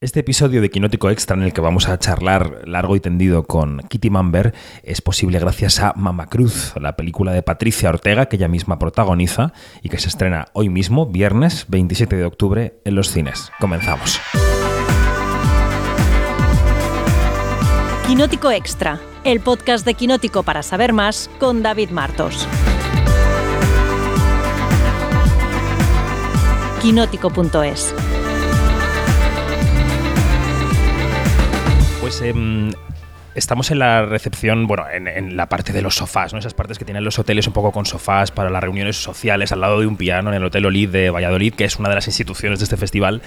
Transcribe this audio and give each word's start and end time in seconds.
Este 0.00 0.20
episodio 0.20 0.60
de 0.60 0.70
Quinótico 0.70 1.10
Extra 1.10 1.36
en 1.36 1.42
el 1.42 1.52
que 1.52 1.60
vamos 1.60 1.88
a 1.88 1.98
charlar 1.98 2.68
largo 2.68 2.94
y 2.94 3.00
tendido 3.00 3.42
con 3.42 3.80
Kitty 3.88 4.10
Mamber 4.10 4.54
es 4.84 5.00
posible 5.00 5.40
gracias 5.40 5.80
a 5.80 5.92
Mama 5.96 6.28
Cruz, 6.28 6.72
la 6.80 6.94
película 6.94 7.32
de 7.32 7.42
Patricia 7.42 7.88
Ortega 7.88 8.26
que 8.26 8.36
ella 8.36 8.46
misma 8.46 8.78
protagoniza 8.78 9.52
y 9.82 9.88
que 9.88 9.98
se 9.98 10.06
estrena 10.06 10.46
hoy 10.52 10.68
mismo, 10.68 11.06
viernes 11.06 11.66
27 11.66 12.14
de 12.14 12.24
octubre, 12.24 12.78
en 12.84 12.94
los 12.94 13.10
cines. 13.10 13.50
Comenzamos. 13.58 14.20
Quinótico 18.06 18.52
Extra, 18.52 19.00
el 19.24 19.40
podcast 19.40 19.84
de 19.84 19.94
Quinótico 19.94 20.44
para 20.44 20.62
saber 20.62 20.92
más 20.92 21.28
con 21.40 21.64
David 21.64 21.90
Martos. 21.90 22.46
Quinótico.es 26.82 27.92
Pues 32.08 32.22
em, 32.22 32.70
estamos 33.34 33.70
en 33.70 33.80
la 33.80 34.06
recepción, 34.06 34.66
bueno, 34.66 34.86
en, 34.90 35.36
la 35.36 35.50
parte 35.50 35.74
de 35.74 35.82
los 35.82 35.96
sofás, 35.96 36.32
¿no? 36.32 36.38
Esas 36.38 36.54
partes 36.54 36.78
que 36.78 36.86
tienen 36.86 37.04
los 37.04 37.18
hoteles 37.18 37.46
un 37.46 37.52
poco 37.52 37.70
con 37.70 37.84
sofás 37.84 38.30
para 38.30 38.48
las 38.48 38.62
reuniones 38.62 38.96
sociales 38.96 39.52
al 39.52 39.60
lado 39.60 39.78
de 39.78 39.86
un 39.86 39.98
piano 39.98 40.30
en 40.30 40.36
el 40.36 40.42
Hotel 40.42 40.64
Olid 40.64 40.88
de 40.88 41.10
Valladolid, 41.10 41.52
que 41.52 41.64
es 41.64 41.78
una 41.78 41.90
de 41.90 41.96
las 41.96 42.06
instituciones 42.06 42.60
de 42.60 42.62
este 42.62 42.78
festival. 42.78 43.20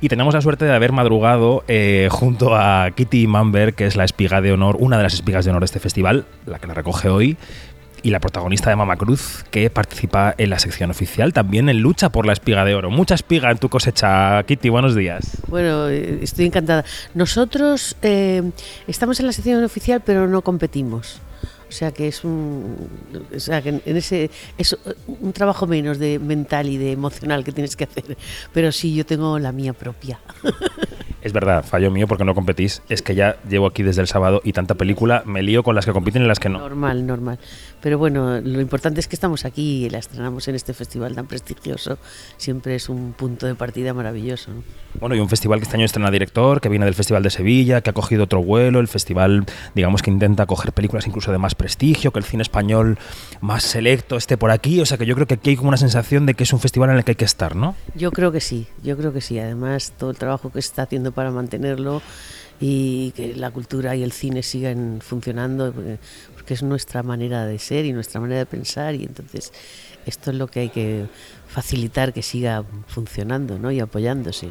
Y 0.00 0.08
tenemos 0.08 0.32
la 0.32 0.40
suerte 0.40 0.64
de 0.64 0.74
haber 0.74 0.92
madrugado 0.92 1.62
eh, 1.68 2.08
junto 2.10 2.56
a 2.56 2.90
Kitty 2.90 3.26
Mamber, 3.26 3.74
que 3.74 3.84
es 3.84 3.96
la 3.96 4.04
espiga 4.04 4.40
de 4.40 4.50
honor, 4.50 4.78
una 4.80 4.96
de 4.96 5.02
las 5.02 5.12
espigas 5.12 5.44
de 5.44 5.50
honor 5.50 5.60
de 5.60 5.66
este 5.66 5.80
festival, 5.80 6.24
la 6.46 6.58
que 6.58 6.68
la 6.68 6.72
recoge 6.72 7.10
hoy, 7.10 7.36
y 8.06 8.10
la 8.10 8.20
protagonista 8.20 8.70
de 8.70 8.76
Mama 8.76 8.96
Cruz, 8.96 9.44
que 9.50 9.68
participa 9.68 10.32
en 10.38 10.50
la 10.50 10.60
sección 10.60 10.92
oficial, 10.92 11.32
también 11.32 11.68
en 11.68 11.80
lucha 11.80 12.10
por 12.10 12.24
la 12.24 12.34
espiga 12.34 12.64
de 12.64 12.72
oro. 12.76 12.88
Mucha 12.88 13.16
espiga 13.16 13.50
en 13.50 13.58
tu 13.58 13.68
cosecha, 13.68 14.44
Kitty, 14.44 14.68
buenos 14.68 14.94
días. 14.94 15.38
Bueno, 15.48 15.88
eh, 15.88 16.20
estoy 16.22 16.46
encantada. 16.46 16.84
Nosotros 17.14 17.96
eh, 18.02 18.48
estamos 18.86 19.18
en 19.18 19.26
la 19.26 19.32
sección 19.32 19.64
oficial, 19.64 20.02
pero 20.06 20.28
no 20.28 20.42
competimos. 20.42 21.20
O 21.68 21.72
sea 21.72 21.92
que 21.92 22.08
es 22.08 22.24
un, 22.24 22.76
o 23.34 23.40
sea 23.40 23.60
que 23.60 23.80
en 23.84 23.96
ese 23.96 24.30
es 24.56 24.76
un 25.06 25.32
trabajo 25.32 25.66
menos 25.66 25.98
de 25.98 26.18
mental 26.18 26.68
y 26.68 26.76
de 26.76 26.92
emocional 26.92 27.44
que 27.44 27.52
tienes 27.52 27.76
que 27.76 27.84
hacer. 27.84 28.16
Pero 28.52 28.70
sí, 28.72 28.94
yo 28.94 29.04
tengo 29.04 29.38
la 29.38 29.52
mía 29.52 29.72
propia. 29.72 30.20
Es 31.26 31.32
verdad, 31.32 31.64
fallo 31.64 31.90
mío 31.90 32.06
porque 32.06 32.24
no 32.24 32.36
competís. 32.36 32.82
Es 32.88 33.02
que 33.02 33.16
ya 33.16 33.36
llevo 33.48 33.66
aquí 33.66 33.82
desde 33.82 34.00
el 34.00 34.06
sábado 34.06 34.40
y 34.44 34.52
tanta 34.52 34.76
película 34.76 35.24
me 35.26 35.42
lío 35.42 35.64
con 35.64 35.74
las 35.74 35.84
que 35.84 35.92
compiten 35.92 36.22
y 36.22 36.26
las 36.28 36.38
que 36.38 36.48
no. 36.48 36.60
Normal, 36.60 37.04
normal. 37.04 37.40
Pero 37.82 37.98
bueno, 37.98 38.40
lo 38.40 38.60
importante 38.60 39.00
es 39.00 39.08
que 39.08 39.16
estamos 39.16 39.44
aquí 39.44 39.86
y 39.86 39.90
la 39.90 39.98
estrenamos 39.98 40.46
en 40.46 40.54
este 40.54 40.72
festival 40.72 41.16
tan 41.16 41.26
prestigioso. 41.26 41.98
Siempre 42.36 42.76
es 42.76 42.88
un 42.88 43.12
punto 43.12 43.48
de 43.48 43.56
partida 43.56 43.92
maravilloso. 43.92 44.52
Bueno, 45.00 45.16
y 45.16 45.18
un 45.18 45.28
festival 45.28 45.58
que 45.58 45.64
este 45.64 45.76
año 45.76 45.84
estrena 45.84 46.12
director, 46.12 46.60
que 46.60 46.68
viene 46.68 46.84
del 46.84 46.94
Festival 46.94 47.24
de 47.24 47.30
Sevilla, 47.30 47.80
que 47.80 47.90
ha 47.90 47.92
cogido 47.92 48.22
otro 48.22 48.40
vuelo. 48.40 48.78
El 48.78 48.86
festival, 48.86 49.46
digamos 49.74 50.02
que 50.02 50.12
intenta 50.12 50.46
coger 50.46 50.72
películas 50.72 51.08
incluso 51.08 51.32
de 51.32 51.38
más 51.38 51.55
prestigio, 51.56 52.12
que 52.12 52.18
el 52.18 52.24
cine 52.24 52.42
español 52.42 52.98
más 53.40 53.62
selecto 53.62 54.16
esté 54.16 54.36
por 54.36 54.50
aquí. 54.50 54.80
O 54.80 54.86
sea 54.86 54.98
que 54.98 55.06
yo 55.06 55.14
creo 55.14 55.26
que 55.26 55.34
aquí 55.34 55.50
hay 55.50 55.56
como 55.56 55.68
una 55.68 55.76
sensación 55.76 56.26
de 56.26 56.34
que 56.34 56.44
es 56.44 56.52
un 56.52 56.60
festival 56.60 56.90
en 56.90 56.96
el 56.96 57.04
que 57.04 57.12
hay 57.12 57.16
que 57.16 57.24
estar, 57.24 57.56
¿no? 57.56 57.74
Yo 57.94 58.12
creo 58.12 58.32
que 58.32 58.40
sí, 58.40 58.66
yo 58.82 58.96
creo 58.96 59.12
que 59.12 59.20
sí. 59.20 59.38
Además, 59.38 59.92
todo 59.98 60.10
el 60.10 60.16
trabajo 60.16 60.50
que 60.50 60.62
se 60.62 60.68
está 60.68 60.82
haciendo 60.82 61.12
para 61.12 61.30
mantenerlo 61.30 62.02
y 62.60 63.10
que 63.12 63.34
la 63.34 63.50
cultura 63.50 63.96
y 63.96 64.02
el 64.02 64.12
cine 64.12 64.42
sigan 64.42 65.00
funcionando, 65.02 65.74
porque 66.34 66.54
es 66.54 66.62
nuestra 66.62 67.02
manera 67.02 67.44
de 67.44 67.58
ser 67.58 67.84
y 67.84 67.92
nuestra 67.92 68.20
manera 68.20 68.38
de 68.40 68.46
pensar 68.46 68.94
y 68.94 69.04
entonces 69.04 69.52
esto 70.06 70.30
es 70.30 70.36
lo 70.36 70.46
que 70.46 70.60
hay 70.60 70.68
que 70.70 71.06
facilitar 71.48 72.12
que 72.12 72.22
siga 72.22 72.64
funcionando 72.86 73.58
¿no? 73.58 73.70
y 73.70 73.80
apoyándose. 73.80 74.50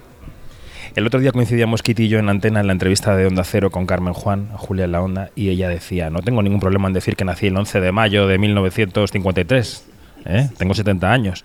El 0.96 1.06
otro 1.06 1.20
día 1.20 1.34
coincidíamos 1.34 1.84
Kitty 1.84 2.04
y 2.04 2.08
yo 2.08 2.20
en 2.20 2.30
antena 2.30 2.62
en 2.62 2.68
la 2.68 2.74
entrevista 2.74 3.18
de 3.18 3.26
Onda 3.26 3.44
Cero 3.44 3.70
con 3.70 3.86
Carmen 3.86 4.14
Juan, 4.14 4.48
Julia 4.54 4.86
en 4.86 4.94
la 4.94 5.02
Onda, 5.02 5.30
y 5.36 5.50
ella 5.50 5.68
decía, 5.68 6.10
no 6.10 6.22
tengo 6.22 6.42
ningún 6.42 6.62
problema 6.62 6.88
en 6.88 6.94
decir 6.94 7.18
que 7.18 7.26
nací 7.26 7.48
el 7.48 7.58
11 7.58 7.82
de 7.82 7.92
mayo 7.92 8.28
de 8.28 8.38
1953, 8.38 9.86
¿eh? 10.24 10.50
tengo 10.58 10.74
70 10.74 11.12
años. 11.12 11.44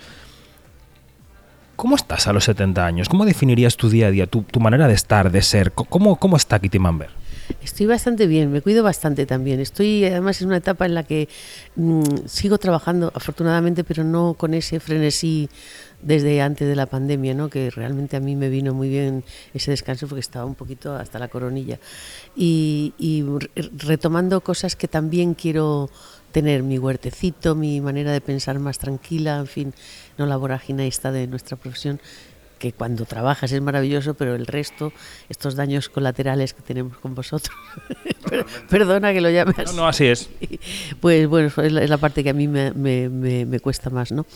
¿Cómo 1.74 1.96
estás 1.96 2.28
a 2.28 2.32
los 2.32 2.44
70 2.44 2.86
años? 2.86 3.08
¿Cómo 3.08 3.24
definirías 3.24 3.76
tu 3.76 3.90
día 3.90 4.06
a 4.06 4.10
día, 4.12 4.28
tu, 4.28 4.44
manera 4.60 4.86
de 4.86 4.94
estar, 4.94 5.32
de 5.32 5.42
ser? 5.42 5.72
¿Cómo, 5.72 6.14
cómo 6.14 6.36
está 6.36 6.60
Kitty 6.60 6.78
Mamber? 6.78 7.10
Estoy 7.60 7.86
bastante 7.86 8.28
bien, 8.28 8.52
me 8.52 8.60
cuido 8.60 8.84
bastante 8.84 9.26
también. 9.26 9.58
Estoy 9.58 10.04
además 10.04 10.40
en 10.40 10.48
una 10.48 10.58
etapa 10.58 10.86
en 10.86 10.94
la 10.94 11.02
que 11.02 11.28
mm, 11.74 12.02
sigo 12.26 12.58
trabajando, 12.58 13.10
afortunadamente, 13.14 13.82
pero 13.82 14.04
no 14.04 14.34
con 14.34 14.54
ese 14.54 14.78
frenesí 14.78 15.48
desde 16.02 16.40
antes 16.40 16.68
de 16.68 16.76
la 16.76 16.86
pandemia, 16.86 17.34
¿no? 17.34 17.48
que 17.48 17.70
realmente 17.70 18.16
a 18.16 18.20
mí 18.20 18.36
me 18.36 18.48
vino 18.48 18.74
muy 18.74 18.88
bien 18.88 19.24
ese 19.54 19.70
descanso 19.70 20.06
porque 20.06 20.20
estaba 20.20 20.44
un 20.44 20.54
poquito 20.54 20.94
hasta 20.94 21.18
la 21.18 21.28
coronilla. 21.28 21.78
Y, 22.36 22.92
retomando 23.78 24.40
cosas 24.40 24.76
que 24.76 24.88
también 24.88 25.34
quiero 25.34 25.90
tener 26.32 26.62
mi 26.62 26.78
huertecito, 26.78 27.54
mi 27.54 27.80
manera 27.80 28.12
de 28.12 28.20
pensar 28.20 28.58
más 28.58 28.78
tranquila, 28.78 29.38
en 29.38 29.46
fin, 29.46 29.74
no 30.16 30.26
la 30.26 30.36
vorágine 30.36 30.86
esta 30.86 31.10
de 31.10 31.26
nuestra 31.26 31.56
profesión, 31.56 32.00
que 32.60 32.72
cuando 32.72 33.06
trabajas 33.06 33.50
es 33.50 33.60
maravilloso, 33.60 34.14
pero 34.14 34.36
el 34.36 34.46
resto, 34.46 34.92
estos 35.30 35.56
daños 35.56 35.88
colaterales 35.88 36.52
que 36.52 36.60
tenemos 36.60 36.98
con 36.98 37.14
vosotros, 37.14 37.56
perdona 38.70 39.12
que 39.14 39.22
lo 39.22 39.30
llame 39.30 39.54
así. 39.56 39.74
No, 39.74 39.82
no, 39.82 39.88
así 39.88 40.04
es. 40.06 40.28
Pues 41.00 41.26
bueno, 41.26 41.48
es 41.48 41.72
la, 41.72 41.96
parte 41.96 42.22
que 42.22 42.30
a 42.30 42.34
mí 42.34 42.46
me, 42.46 42.72
me, 42.72 43.08
me, 43.08 43.60
cuesta 43.60 43.88
más, 43.88 44.12
¿no? 44.12 44.26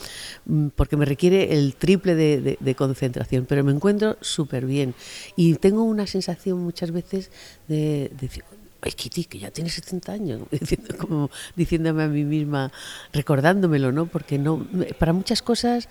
Mm, 0.45 0.69
porque 0.75 0.97
me 0.97 1.05
requiere 1.05 1.53
el 1.53 1.75
triple 1.75 2.15
de, 2.15 2.57
de 2.59 2.75
concentración, 2.75 3.45
pero 3.45 3.63
me 3.63 3.71
encuentro 3.71 4.17
súper 4.21 4.65
bien. 4.65 4.95
Y 5.35 5.55
tengo 5.55 5.83
una 5.83 6.07
sensación 6.07 6.57
muchas 6.59 6.91
veces 6.91 7.29
de, 7.67 8.11
decir, 8.19 8.43
ay 8.81 8.91
Kitty, 8.91 9.25
que 9.25 9.37
ya 9.37 9.51
tienes 9.51 9.73
70 9.73 10.11
años, 10.11 10.41
como 10.97 11.29
diciéndome 11.55 12.03
a 12.03 12.07
mí 12.07 12.23
misma, 12.23 12.71
recordándomelo, 13.13 13.91
¿no? 13.91 14.07
Porque 14.07 14.39
no, 14.39 14.65
para 14.97 15.13
muchas 15.13 15.43
cosas, 15.43 15.89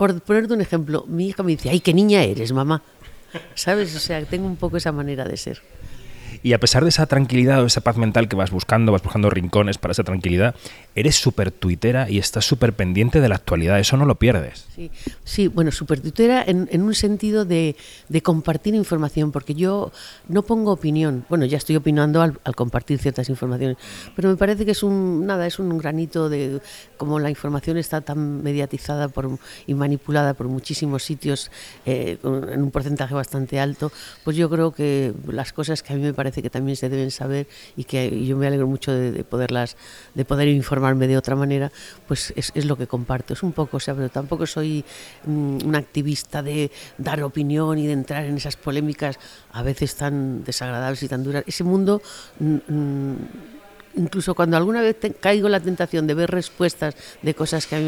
por 0.00 0.18
ponerte 0.22 0.54
un 0.54 0.62
ejemplo, 0.62 1.04
mi 1.08 1.26
hija 1.28 1.42
me 1.42 1.50
dice, 1.50 1.68
ay, 1.68 1.80
qué 1.80 1.92
niña 1.92 2.22
eres, 2.22 2.52
mamá. 2.52 2.82
¿Sabes? 3.54 3.94
O 3.94 3.98
sea, 3.98 4.24
tengo 4.24 4.46
un 4.46 4.56
poco 4.56 4.78
esa 4.78 4.92
manera 4.92 5.26
de 5.26 5.36
ser. 5.36 5.60
Y 6.42 6.52
a 6.52 6.60
pesar 6.60 6.82
de 6.82 6.90
esa 6.90 7.06
tranquilidad 7.06 7.62
o 7.62 7.66
esa 7.66 7.80
paz 7.80 7.96
mental 7.96 8.28
que 8.28 8.36
vas 8.36 8.50
buscando, 8.50 8.92
vas 8.92 9.02
buscando 9.02 9.30
rincones 9.30 9.78
para 9.78 9.92
esa 9.92 10.04
tranquilidad, 10.04 10.54
eres 10.94 11.16
súper 11.16 11.50
tuitera 11.50 12.10
y 12.10 12.18
estás 12.18 12.44
súper 12.44 12.72
pendiente 12.72 13.20
de 13.20 13.28
la 13.28 13.36
actualidad. 13.36 13.78
Eso 13.78 13.96
no 13.96 14.04
lo 14.04 14.16
pierdes. 14.16 14.66
Sí, 14.74 14.90
sí 15.24 15.48
bueno, 15.48 15.70
súper 15.70 16.00
tuitera 16.00 16.42
en, 16.46 16.68
en, 16.72 16.82
un 16.82 16.94
sentido 16.94 17.44
de, 17.44 17.76
de, 18.08 18.22
compartir 18.22 18.74
información, 18.74 19.32
porque 19.32 19.54
yo 19.54 19.92
no 20.28 20.42
pongo 20.42 20.72
opinión. 20.72 21.24
Bueno, 21.28 21.44
ya 21.44 21.58
estoy 21.58 21.76
opinando 21.76 22.22
al, 22.22 22.38
al, 22.44 22.54
compartir 22.54 22.98
ciertas 22.98 23.28
informaciones, 23.28 23.76
pero 24.16 24.28
me 24.28 24.36
parece 24.36 24.64
que 24.64 24.72
es 24.72 24.82
un, 24.82 25.26
nada, 25.26 25.46
es 25.46 25.58
un 25.58 25.78
granito 25.78 26.28
de 26.28 26.60
como 26.96 27.18
la 27.18 27.30
información 27.30 27.78
está 27.78 28.00
tan 28.00 28.42
mediatizada 28.42 29.08
por, 29.08 29.38
y 29.66 29.74
manipulada 29.74 30.34
por 30.34 30.48
muchísimos 30.48 31.02
sitios 31.02 31.50
eh, 31.86 32.18
en 32.22 32.62
un 32.62 32.70
porcentaje 32.70 33.14
bastante 33.14 33.58
alto, 33.58 33.90
pues 34.24 34.36
yo 34.36 34.50
creo 34.50 34.72
que 34.72 35.12
las 35.26 35.52
cosas 35.52 35.82
que 35.82 35.92
a 35.92 35.96
mí 35.96 36.02
me 36.02 36.14
parecen 36.20 36.42
que 36.42 36.50
también 36.50 36.76
se 36.76 36.90
deben 36.90 37.10
saber 37.10 37.48
y 37.76 37.84
que 37.84 38.26
yo 38.26 38.36
me 38.36 38.46
alegro 38.46 38.66
mucho 38.66 38.92
de, 38.92 39.24
poderlas, 39.24 39.78
de 40.14 40.26
poder 40.26 40.48
informarme 40.48 41.08
de 41.08 41.16
otra 41.16 41.34
manera, 41.34 41.72
pues 42.06 42.34
es, 42.36 42.52
lo 42.66 42.76
que 42.76 42.86
comparto. 42.86 43.32
Es 43.32 43.42
un 43.42 43.52
poco, 43.52 43.78
o 43.78 43.80
sea, 43.80 43.94
pero 43.94 44.10
tampoco 44.10 44.44
soy 44.46 44.84
mm, 45.24 45.64
un 45.64 45.76
activista 45.76 46.42
de 46.42 46.70
dar 46.98 47.22
opinión 47.22 47.78
y 47.78 47.86
de 47.86 47.94
entrar 47.94 48.26
en 48.26 48.36
esas 48.36 48.56
polémicas 48.56 49.18
a 49.52 49.62
veces 49.62 49.96
tan 49.96 50.44
desagradables 50.44 51.02
y 51.02 51.08
tan 51.08 51.24
duras. 51.24 51.42
Ese 51.46 51.64
mundo 51.64 52.02
mm, 52.38 52.56
mm, 52.68 53.16
incluso 54.00 54.34
cuando 54.34 54.56
alguna 54.56 54.80
vez 54.80 54.96
caigo 55.20 55.46
en 55.46 55.52
la 55.52 55.60
tentación 55.60 56.06
de 56.06 56.14
ver 56.14 56.30
respuestas 56.30 56.94
de 57.22 57.34
cosas 57.34 57.66
que 57.66 57.76
a 57.76 57.80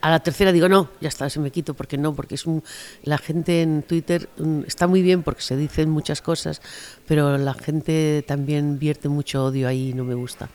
a 0.00 0.10
la 0.10 0.20
tercera 0.20 0.52
digo 0.52 0.68
no 0.68 0.88
ya 1.00 1.08
está 1.08 1.28
se 1.28 1.40
me 1.40 1.50
quito 1.50 1.74
porque 1.74 1.98
no 1.98 2.14
porque 2.14 2.36
es 2.36 2.46
un 2.46 2.62
la 3.02 3.18
gente 3.18 3.62
en 3.62 3.82
Twitter 3.82 4.28
mm, 4.38 4.60
está 4.66 4.86
muy 4.86 5.02
bien 5.02 5.22
porque 5.22 5.42
se 5.42 5.56
dicen 5.56 5.90
muchas 5.90 6.22
cosas 6.22 6.62
pero 7.06 7.36
la 7.36 7.54
gente 7.54 8.24
también 8.26 8.78
vierte 8.78 9.08
mucho 9.08 9.44
odio 9.44 9.66
ahí 9.68 9.90
y 9.90 9.94
no 9.94 10.04
me 10.04 10.14
gusta 10.14 10.48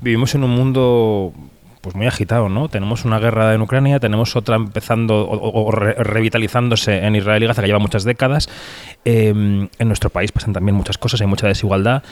vivimos 0.00 0.34
en 0.34 0.44
un 0.44 0.50
mundo 0.50 1.34
pues 1.82 1.96
muy 1.96 2.06
agitado, 2.06 2.48
¿no? 2.48 2.68
Tenemos 2.68 3.04
una 3.04 3.18
guerra 3.18 3.54
en 3.54 3.60
Ucrania, 3.60 3.98
tenemos 3.98 4.36
otra 4.36 4.54
empezando 4.54 5.28
o, 5.28 5.70
revitalizándose 5.72 7.04
en 7.04 7.16
Israel 7.16 7.42
y 7.42 7.46
Gaza 7.48 7.60
que 7.60 7.66
lleva 7.66 7.80
muchas 7.80 8.04
décadas. 8.04 8.48
Em, 9.04 9.68
en 9.78 9.88
nuestro 9.88 10.08
país 10.08 10.30
pasan 10.30 10.52
también 10.52 10.76
muchas 10.76 10.96
cosas, 10.96 11.20
hay 11.20 11.26
mucha 11.26 11.48
desigualdad, 11.48 12.04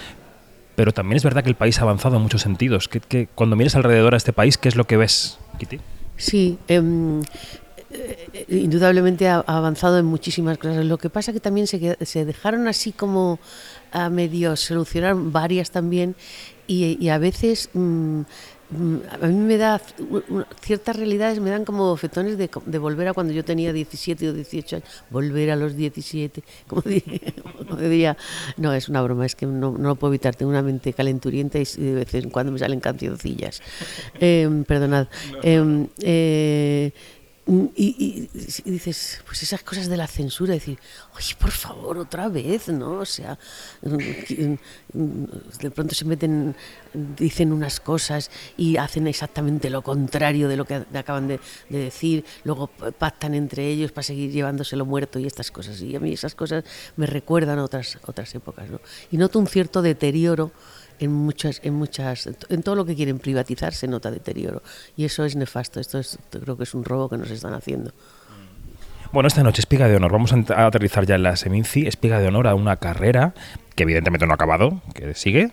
pero 0.81 0.93
también 0.93 1.19
es 1.19 1.25
verdad 1.25 1.43
que 1.43 1.51
el 1.51 1.57
país 1.57 1.79
ha 1.79 1.83
avanzado 1.83 2.17
en 2.17 2.23
muchos 2.23 2.41
sentidos. 2.41 2.89
Que, 2.89 3.29
cuando 3.35 3.55
mires 3.55 3.77
alrededor 3.77 4.15
a 4.15 4.17
este 4.17 4.33
país, 4.33 4.57
¿qué 4.57 4.67
es 4.67 4.77
lo 4.77 4.87
que 4.87 4.97
ves, 4.97 5.39
Kitty? 5.59 5.79
Sí, 6.17 6.57
em, 6.69 7.21
eh, 7.91 8.47
indudablemente 8.49 9.29
ha, 9.29 9.41
avanzado 9.41 9.99
en 9.99 10.07
muchísimas 10.07 10.57
cosas. 10.57 10.87
Lo 10.87 10.97
que 10.97 11.11
pasa 11.11 11.35
que 11.35 11.41
también 11.41 11.67
se, 11.67 11.99
se 12.01 12.25
dejaron 12.25 12.67
así 12.67 12.93
como 12.93 13.41
a 13.93 14.09
medio 14.09 14.57
solucionar 14.57 15.17
varias 15.17 15.71
también 15.71 16.17
y, 16.71 17.09
a 17.09 17.19
veces... 17.19 17.69
Mm, 17.75 18.21
mm, 18.71 18.97
a 19.21 19.27
mí 19.27 19.35
me 19.35 19.57
da 19.57 19.81
ciertas 20.61 20.95
realidades 20.95 21.41
me 21.41 21.51
dan 21.51 21.65
como 21.65 21.97
fetones 21.97 22.39
de, 22.39 22.49
de, 22.67 22.79
volver 22.79 23.09
a 23.09 23.13
cuando 23.13 23.33
yo 23.33 23.45
tenía 23.45 23.73
17 23.73 24.29
o 24.29 24.33
18 24.33 24.77
años, 24.77 24.89
volver 25.11 25.51
a 25.51 25.57
los 25.57 25.75
17, 25.75 26.45
como, 26.69 26.83
diría, 26.83 28.17
no, 28.57 28.73
es 28.73 28.89
una 28.89 29.03
broma, 29.03 29.27
es 29.27 29.35
que 29.35 29.47
no, 29.47 29.73
no, 29.73 29.89
lo 29.89 29.97
puedo 29.97 30.13
evitar, 30.13 30.37
tengo 30.37 30.51
una 30.51 30.63
mente 30.63 30.93
calenturienta 30.93 31.59
y 31.59 31.65
de 31.65 31.95
vez 31.95 32.15
en 32.15 32.31
cuando 32.31 32.53
me 32.53 32.61
salen 32.61 32.79
cancioncillas. 32.79 33.61
Eh, 34.21 34.49
perdonad. 34.67 35.09
Em, 35.43 35.89
eh, 36.03 36.93
y, 37.75 38.29
dices, 38.65 39.23
pues 39.27 39.43
esas 39.43 39.63
cosas 39.63 39.89
de 39.89 39.97
la 39.97 40.07
censura, 40.07 40.55
decir, 40.55 40.79
oye, 41.17 41.35
por 41.37 41.51
favor, 41.51 41.99
otra 41.99 42.29
vez, 42.29 42.69
¿no? 42.69 42.93
O 42.93 43.05
sea, 43.05 43.39
de 43.83 45.71
pronto 45.75 45.95
se 45.95 46.05
meten, 46.05 46.55
dicen 46.95 47.53
unas 47.53 47.81
cosas 47.81 48.31
y 48.57 48.77
hacen 48.77 49.09
exactamente 49.09 49.69
lo 49.69 49.83
contrario 49.83 50.49
de 50.49 50.57
lo 50.57 50.65
que 50.65 50.85
acaban 50.95 51.27
de, 51.27 51.41
decir, 51.69 52.25
luego 52.45 52.69
pactan 52.69 53.35
entre 53.35 53.67
ellos 53.67 53.91
para 53.91 54.05
seguir 54.05 54.31
llevándoselo 54.31 54.87
muerto 54.87 55.19
y 55.19 55.27
estas 55.27 55.51
cosas. 55.51 55.81
Y 55.83 55.97
a 55.97 56.01
mí 56.01 56.13
esas 56.13 56.37
cosas 56.37 56.65
me 56.97 57.07
recuerdan 57.07 57.59
otras, 57.59 57.99
otras 58.07 58.33
épocas, 58.35 58.71
¿no? 58.71 58.81
Y 59.11 59.17
noto 59.17 59.41
un 59.41 59.49
cierto 59.49 59.83
deterioro 59.83 60.53
en 61.01 61.13
muchas, 61.13 61.61
en 61.65 61.75
muchas, 61.75 62.29
en 62.49 62.63
todo 62.63 62.77
lo 62.77 62.85
que 62.85 62.95
quieren 62.95 63.19
privatizar 63.19 63.73
se 63.75 63.89
nota 63.89 64.11
deterioro 64.11 64.63
y 64.97 65.07
eso 65.07 65.25
es 65.25 65.35
nefasto. 65.35 65.81
Esto 65.81 65.99
es, 65.99 66.19
creo 66.31 66.57
que 66.57 66.65
es 66.65 66.75
un 66.75 66.85
robo 66.85 67.09
que 67.09 67.17
nos 67.17 67.31
están 67.31 67.55
haciendo. 67.55 67.93
Bueno, 69.13 69.27
esta 69.27 69.43
noche 69.43 69.61
Espiga 69.61 69.89
de 69.89 69.97
Honor. 69.97 70.13
Vamos 70.13 70.33
a 70.33 70.67
aterrizar 70.67 71.05
ya 71.05 71.17
en 71.17 71.25
la 71.25 71.35
Seminci. 71.35 71.87
Espiga 71.87 72.21
de 72.21 72.29
Honor 72.29 72.47
a 72.47 72.55
una 72.55 72.77
carrera 72.77 73.35
que 73.75 73.83
evidentemente 73.83 74.27
no 74.27 74.33
ha 74.33 74.37
acabado, 74.37 74.83
que 74.95 75.15
sigue. 75.15 75.53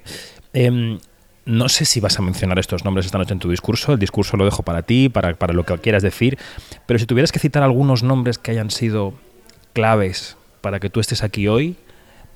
Em, 0.53 0.99
no 1.45 1.69
sé 1.69 1.85
si 1.85 1.99
vas 1.99 2.19
a 2.19 2.21
mencionar 2.21 2.59
estos 2.59 2.83
nombres 2.83 3.05
esta 3.05 3.17
noche 3.17 3.33
en 3.33 3.39
tu 3.39 3.49
discurso. 3.49 3.93
El 3.93 3.99
discurso 3.99 4.37
lo 4.37 4.45
dejo 4.45 4.63
para 4.63 4.83
ti, 4.83 5.09
para, 5.09 5.33
para 5.33 5.53
lo 5.53 5.63
que 5.63 5.75
quieras 5.79 6.03
decir. 6.03 6.37
Pero 6.85 6.99
si 6.99 7.05
tuvieras 7.05 7.31
que 7.31 7.39
citar 7.39 7.63
algunos 7.63 8.03
nombres 8.03 8.37
que 8.37 8.51
hayan 8.51 8.69
sido 8.69 9.13
claves 9.73 10.37
para 10.61 10.79
que 10.79 10.89
tú 10.89 10.99
estés 10.99 11.23
aquí 11.23 11.47
hoy, 11.47 11.77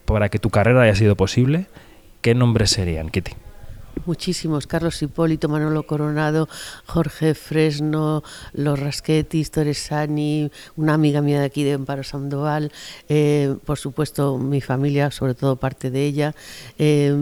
para 0.06 0.30
que 0.30 0.40
tu 0.40 0.50
carrera 0.50 0.82
haya 0.82 0.96
sido 0.96 1.16
posible, 1.16 1.68
¿qué 2.22 2.36
nombres 2.36 2.72
serían, 2.72 3.10
Kitty? 3.10 3.34
Muchísimos, 4.06 4.66
Carlos 4.66 5.02
Hipólito, 5.02 5.48
Manolo 5.48 5.84
Coronado, 5.84 6.50
Jorge 6.86 7.36
Fresno, 7.36 8.24
Los 8.54 8.80
Rasquetis, 8.80 9.52
Torresani, 9.52 10.50
una 10.76 10.96
amiga 10.96 11.22
mía 11.22 11.40
de 11.40 11.46
aquí 11.46 11.64
de 11.64 11.74
Amparo 11.74 12.04
Sandoval, 12.04 12.72
eh, 13.10 13.56
por 13.64 13.78
supuesto 13.78 14.40
mi 14.40 14.60
familia, 14.60 15.12
sobre 15.12 15.36
todo 15.36 15.58
parte 15.58 15.92
de 15.92 16.06
ella, 16.06 16.36
eh, 16.80 17.14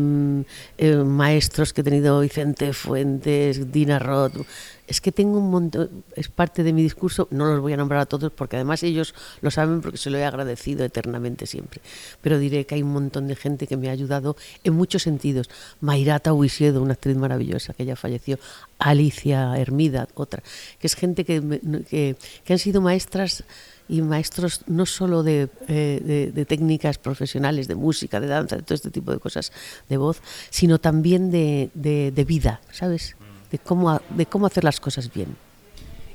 eh, 0.78 0.96
maestros 0.96 1.74
que 1.74 1.82
he 1.82 1.84
tenido, 1.84 2.22
Vicente 2.22 2.72
Fuentes, 2.72 3.74
Dina 3.74 4.00
Roth, 4.00 4.46
es 4.90 5.02
que 5.02 5.12
tengo 5.12 5.38
un 5.38 5.52
montón, 5.52 6.04
es 6.16 6.30
parte 6.30 6.64
de 6.64 6.74
mi 6.74 6.82
discurso, 6.82 7.28
no 7.30 7.46
los 7.46 7.62
voy 7.62 7.74
a 7.74 7.78
nombrar 7.78 8.02
a 8.02 8.06
todos 8.08 8.32
porque 8.32 8.56
además 8.56 8.82
ellos 8.82 9.14
lo 9.42 9.52
saben 9.52 9.82
porque 9.82 10.00
se 10.00 10.10
lo 10.10 10.18
he 10.18 10.26
agradecido 10.26 10.84
eternamente 10.84 11.46
siempre, 11.46 11.80
pero 12.22 12.40
diré 12.40 12.66
que 12.66 12.74
hay 12.74 12.82
un 12.82 12.92
montón 12.92 13.28
de 13.28 13.36
gente 13.36 13.68
que 13.68 13.78
me 13.78 13.90
ha 13.90 13.92
ayudado 13.92 14.36
en 14.64 14.74
muchos 14.74 15.04
sentidos. 15.04 15.48
Mayrata 15.80 16.34
Huisiedo, 16.34 16.82
una 16.82 16.94
actriz 16.94 17.16
maravillosa 17.18 17.74
que 17.74 17.86
ya 17.86 17.96
falleció, 17.96 18.40
Alicia 18.80 19.56
Hermida, 19.58 20.08
otra, 20.16 20.42
que 20.80 20.88
es 20.88 20.96
gente 20.96 21.24
que, 21.24 21.40
que, 21.88 22.54
han 22.54 22.60
sido 22.60 22.82
maestras 22.82 23.44
y 23.88 24.02
maestros 24.02 24.62
no 24.66 24.88
solo 24.88 25.22
de, 25.22 25.50
eh, 25.68 26.32
de, 26.34 26.46
técnicas 26.46 26.98
profesionales, 26.98 27.68
de 27.68 27.76
música, 27.76 28.20
de 28.20 28.28
danza, 28.28 28.56
de 28.56 28.64
todo 28.64 28.74
este 28.74 28.90
tipo 28.90 29.12
de 29.12 29.20
cosas 29.20 29.52
de 29.88 29.98
voz, 29.98 30.20
sino 30.50 30.80
también 30.80 31.30
de, 31.30 31.70
de 31.76 32.26
vida, 32.26 32.62
¿sabes? 32.72 33.16
De 33.52 33.60
cómo, 33.60 34.02
de 34.10 34.26
cómo 34.26 34.46
hacer 34.46 34.64
las 34.64 34.80
cosas 34.80 35.12
bien. 35.14 35.36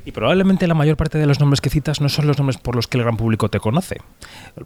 Y 0.07 0.13
probablemente 0.13 0.67
la 0.67 0.75
mayor 0.75 0.99
parte 0.99 1.17
de 1.17 1.27
los 1.27 1.41
nombres 1.41 1.63
que 1.63 1.71
citas 1.71 2.03
no 2.03 2.11
son 2.11 2.27
los 2.27 2.37
nombres 2.37 2.59
por 2.59 2.77
los 2.77 2.87
que 2.87 2.99
el 2.99 3.05
gran 3.05 3.17
público 3.17 3.49
te 3.49 3.59
conoce. 3.59 3.97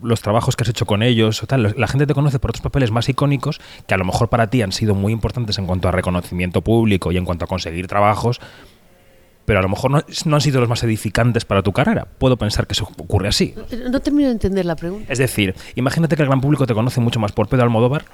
Los 0.03 0.20
trabajos 0.20 0.56
que 0.56 0.65
has 0.65 0.69
hecho 0.69 0.85
con 0.85 1.03
ellos 1.03 1.43
o 1.44 1.47
tal. 1.47 1.75
La 1.76 1.87
gente 1.87 2.09
te 2.09 2.15
conoce 2.15 2.41
por 2.41 2.50
otros 2.50 2.62
papeles 2.62 2.91
más 2.91 3.09
icónicos 3.09 3.61
que 3.87 3.94
a 3.94 3.99
lo 3.99 4.05
mejor 4.05 4.29
para 4.29 4.50
ti 4.50 4.62
han 4.62 4.73
sido 4.73 4.97
muy 4.97 5.12
importantes 5.12 5.56
en 5.59 5.67
cuanto 5.67 5.88
a 5.88 5.93
reconocimiento 5.93 6.62
público 6.62 7.12
y 7.12 7.19
en 7.19 7.25
cuanto 7.25 7.44
a 7.44 7.49
conseguir 7.49 7.87
trabajos, 7.87 8.41
pero 9.49 9.61
a 9.61 9.62
lo 9.62 9.71
mejor 9.71 9.91
no, 9.91 10.37
han 10.37 10.41
sido 10.43 10.61
los 10.61 10.69
más 10.69 10.83
edificantes 10.83 11.47
para 11.47 11.62
tu 11.62 11.73
carrera. 11.73 12.06
Puedo 12.19 12.37
pensar 12.37 12.67
que 12.67 12.75
eso 12.75 12.87
ocurre 12.99 13.29
así. 13.29 13.55
No, 13.91 13.99
termino 14.00 14.29
de 14.29 14.33
entender 14.33 14.67
la 14.67 14.77
pregunta. 14.77 15.11
Es 15.11 15.17
decir, 15.17 15.55
imagínate 15.75 16.17
que 16.17 16.23
el 16.23 16.29
gran 16.29 16.43
público 16.43 16.67
te 16.67 16.75
conoce 16.75 17.00
mucho 17.00 17.19
más 17.19 17.33
por 17.33 17.49
Pedro 17.49 17.62
Almodóvar 17.62 18.05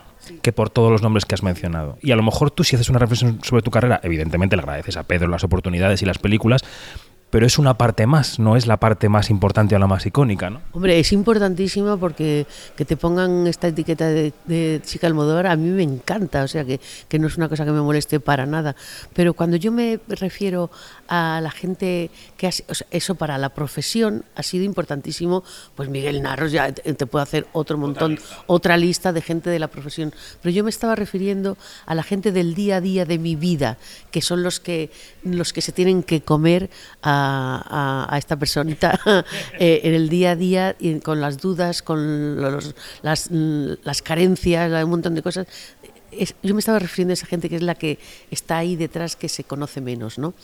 que 0.43 0.53
por 0.53 0.71
todos 0.71 0.93
los 0.93 1.03
nombres 1.03 1.25
que 1.25 1.35
has 1.35 1.43
mencionado. 1.43 1.99
Y 2.01 2.13
a 2.13 2.17
lo 2.17 2.23
mejor 2.23 2.53
tú 2.53 2.63
si 2.63 2.77
haces 2.77 2.89
una 2.89 3.01
reflexión 3.01 3.41
sobre 3.43 3.63
tu 3.63 3.73
carrera, 3.73 3.99
evidentemente 4.05 4.55
le 4.55 4.63
agradeces 4.63 4.97
a 4.97 5.03
Pedro 5.03 5.27
las 5.27 5.43
oportunidades 5.43 6.03
y 6.03 6.05
las 6.05 6.19
películas, 6.19 6.63
pero 7.35 7.47
es 7.47 7.59
una 7.59 7.77
parte 7.77 8.07
más, 8.07 8.39
no 8.39 8.55
es 8.55 8.69
la 8.69 8.77
parte 8.77 9.09
más 9.09 9.29
importante 9.29 9.75
o 9.75 9.79
la 9.81 9.89
más 9.89 10.07
icónica, 10.07 10.51
¿no? 10.51 10.61
Hombre, 10.71 11.01
es 11.01 11.13
importantísima 11.13 11.97
porque 11.97 12.47
que 12.77 12.85
te 12.85 12.97
pongan 12.97 13.49
esta 13.49 13.67
etiqueta 13.67 14.07
de, 14.07 14.81
chica 14.85 15.09
almodóvar 15.09 15.49
a 15.49 15.57
mí 15.57 15.69
me 15.71 15.83
encanta, 15.83 16.45
o 16.45 16.47
sea 16.47 16.65
que, 16.65 16.79
que, 17.09 17.19
no 17.19 17.27
es 17.27 17.37
una 17.37 17.49
cosa 17.49 17.65
que 17.65 17.73
me 17.73 17.81
moleste 17.81 18.21
para 18.21 18.47
nada. 18.47 18.77
Pero 19.15 19.35
cuando 19.35 19.57
yo 19.57 19.73
me 19.73 19.99
refiero 20.07 20.71
a 21.09 21.41
la 21.43 21.51
gente 21.51 22.11
que 22.37 22.47
hace, 22.47 22.65
eso 22.91 23.15
para 23.15 23.39
la 23.39 23.51
profesión 23.51 24.25
ha 24.35 24.43
sido 24.43 24.65
importantísimo, 24.65 25.45
pues 25.75 25.89
Miguel 25.89 26.23
Narros 26.23 26.53
ya 26.53 26.73
te, 26.73 27.07
puedo 27.07 27.23
hacer 27.23 27.47
otro 27.53 27.79
montón, 27.79 28.13
otra 28.13 28.23
lista. 28.23 28.45
otra 28.47 28.77
lista 28.77 29.13
de 29.13 29.23
gente 29.23 29.51
de 29.51 29.59
la 29.59 29.69
profesión. 29.69 30.13
Pero 30.43 30.55
yo 30.55 30.65
me 30.65 30.71
estaba 30.71 30.95
refiriendo 30.95 31.57
a 31.87 31.95
la 31.95 32.03
gente 32.03 32.33
del 32.33 32.55
día 32.55 32.77
a 32.77 32.81
día 32.81 33.05
de 33.05 33.19
mi 33.19 33.37
vida, 33.37 33.79
que 34.11 34.23
son 34.23 34.43
los 34.43 34.61
que, 34.61 34.91
los 35.23 35.53
que 35.53 35.61
se 35.61 35.73
tienen 35.73 36.03
que 36.03 36.23
comer 36.23 36.71
a 37.03 37.55
a, 37.65 38.19
esta 38.19 38.37
personita 38.37 38.99
eh, 39.59 39.81
en 39.85 39.95
el 39.95 40.09
día 40.09 40.33
a 40.33 40.37
día 40.37 40.77
y 40.79 41.01
con 41.01 41.21
las 41.21 41.39
dudas, 41.39 41.83
con 41.83 42.41
las, 42.41 43.31
las 43.33 44.03
carencias, 44.03 44.85
un 44.85 44.91
montón 44.91 45.15
de 45.15 45.23
cosas 45.23 45.47
yo 46.43 46.55
me 46.55 46.61
estaba 46.61 46.79
refiriendo 46.79 47.13
a 47.13 47.15
esa 47.15 47.27
gente 47.27 47.49
que 47.49 47.57
es 47.57 47.63
la 47.63 47.75
que 47.75 47.99
está 48.31 48.59
ahí 48.59 48.77
detrás 48.77 49.17
que 49.17 49.29
se 49.29 49.45
conoce 49.45 49.81
menos, 49.81 50.19
¿no? 50.19 50.35